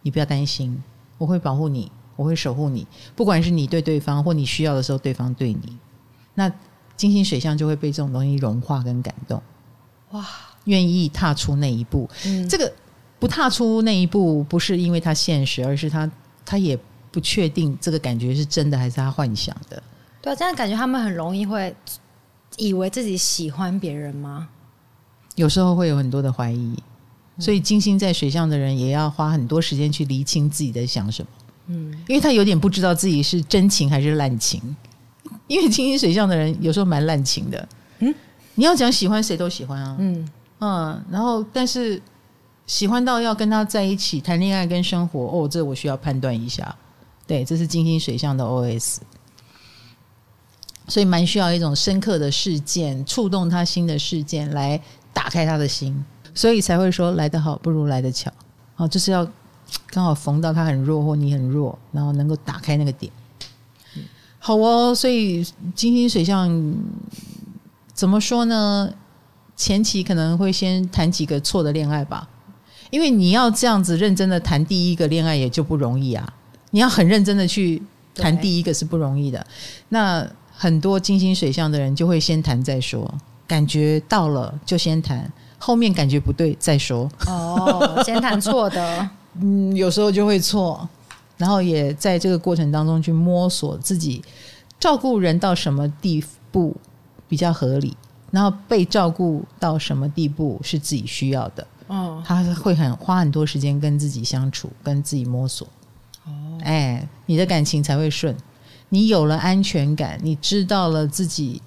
[0.00, 0.82] 你不要担心，
[1.18, 5.76] 我会保护你，我会守护你，不管是你对对方，或你需要的时候，对方对你，
[6.34, 6.50] 那
[6.96, 9.42] 金星水象就会被这种东西融化跟感动。
[10.12, 10.24] 哇，
[10.64, 12.72] 愿意踏出那一步，嗯、这个
[13.18, 16.10] 不踏出那一步，不是因为他现实，而是他
[16.44, 16.78] 他也
[17.10, 19.82] 不确定这个感觉是真的还是他幻想的。
[20.20, 21.74] 对啊，这样感觉他们很容易会
[22.56, 24.48] 以为自己喜欢别人吗？
[25.34, 26.74] 有时候会有很多的怀疑，
[27.38, 31.28] 所以金星在水象的人也要花很多时间去厘清自己在想什么。
[31.66, 34.60] 嗯，因为他有点不知道自己是真情还是滥情，
[35.46, 37.68] 因为金星水象的人有时候蛮滥情的。
[37.98, 38.14] 嗯。
[38.58, 40.28] 你要讲喜欢谁都喜欢啊，嗯
[40.60, 42.00] 嗯，然后但是
[42.66, 46.74] 喜欢到要跟他在一起谈恋爱跟生活，哦，这我需要判断一下。
[47.26, 48.98] 对，这是金星水象的 OS，
[50.88, 54.80] 所以蛮需要一种深刻的事件触动他心的事件来
[55.12, 56.04] 打开他的心，
[56.34, 58.30] 所以才会说来得好不如来得巧，
[58.76, 59.26] 哦，就是要
[59.88, 63.12] 刚好逢到他很弱或你很弱，然后能够打开那个点。
[64.38, 65.44] 好哦，所以
[65.74, 66.74] 金星水象。
[67.92, 68.92] 怎么说呢？
[69.56, 72.28] 前期可能会先谈几个错的恋爱吧，
[72.96, 76.26] 因为你要这样子认真的谈第一个恋爱也就不容易啊。
[76.70, 77.82] 你要很认真的去
[78.14, 79.46] 谈第一个是不容易的。
[79.90, 83.06] 那很多金星水象的人就会先谈再说，
[83.46, 87.06] 感觉到了就先谈，后面感觉不对再说。
[87.26, 89.10] 哦，先谈错的，
[89.42, 90.88] 嗯，有时候就会错，
[91.36, 94.24] 然后也在这个过程当中去摸索自己
[94.80, 96.74] 照顾人到什么地步。
[97.28, 97.96] 比较合理，
[98.30, 105.66] 然后被照顾到什么地步是自己需要的，哦，他会很花很多时间跟自己相处，跟自己摸索，
[106.24, 108.36] 哦，哎，你的感情才会顺。
[108.88, 111.60] 你有了安全感，你知道了自己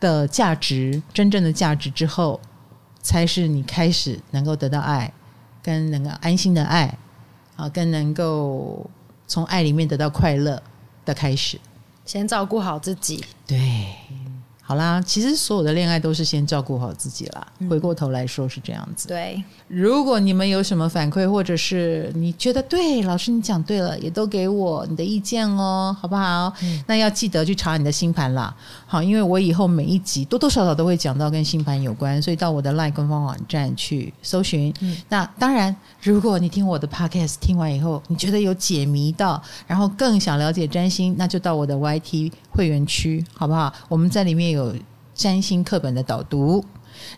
[0.00, 2.40] 的价值，真正的价值之后，
[3.02, 5.12] 才是你开始能够得到爱，
[5.62, 6.98] 跟能够安心的爱，
[7.56, 8.90] 啊，跟能够
[9.26, 10.62] 从爱里面得到快乐
[11.04, 11.60] 的开始。
[12.04, 13.94] 先照顾好自己，对。
[14.72, 17.46] 好啦，其实所有的恋爱都是先照顾好自己啦。
[17.58, 19.06] 嗯、回过头来说是这样子。
[19.06, 26.50] 对，如果你们有什么反馈，或者是你觉得对，老师你讲对了，也都给我你的意见哦，好不好？
[26.62, 28.56] 嗯、那要记得去查你的星盘啦。
[28.86, 34.72] 好，因为我以后每一集多多少少都会讲到跟星盘有关，所以到我的 LINE 官方网站去搜寻。
[34.80, 43.70] 嗯、那当然，如果你听我的 Podcast 听完以后，你觉得有解谜到，然后更想了解占星，那就到我的 YT 会员区，好不好？
[43.90, 44.61] 我们在里面有。
[44.64, 44.74] 有
[45.14, 46.64] 占星课本的导读，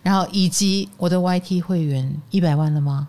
[0.02, 3.08] 然后以及我的 YT 会员一百万了吗？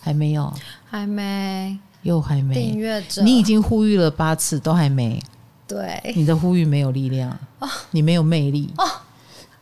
[0.00, 0.52] 还没有，
[0.84, 3.22] 还没，又还没订阅者。
[3.22, 5.22] 你已经呼吁了八次，都还没。
[5.66, 8.70] 对，你的呼吁没有力量，哦、你没有魅力。
[8.76, 8.84] 哦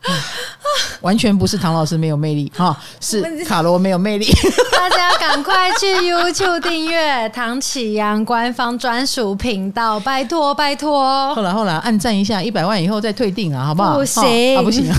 [1.00, 4.26] 完全不是唐老师没有魅力哈，是卡罗没有魅力。
[4.72, 11.34] 大家赶快去 YouTube 订阅唐启阳官方专属频道，拜托拜托。
[11.34, 13.96] 后来后来按赞一下，一百万以后再退订啊，好不好？
[13.96, 14.90] 不行，啊、不行。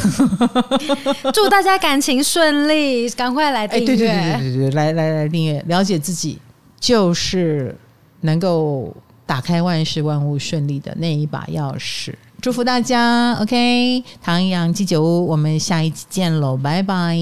[1.33, 3.85] 祝大家感情顺利，赶快来订阅。
[3.85, 6.39] 对对对对对对，来来来订阅，了解自己
[6.79, 7.75] 就是
[8.21, 8.95] 能够
[9.25, 12.13] 打开万事万物顺利的那一把钥匙。
[12.41, 17.15] 祝福大家，OK，唐阳鸡酒屋，我们下一期见喽，拜拜！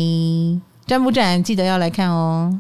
[0.88, 1.44] 占不展？
[1.44, 2.58] 记得要来看哦。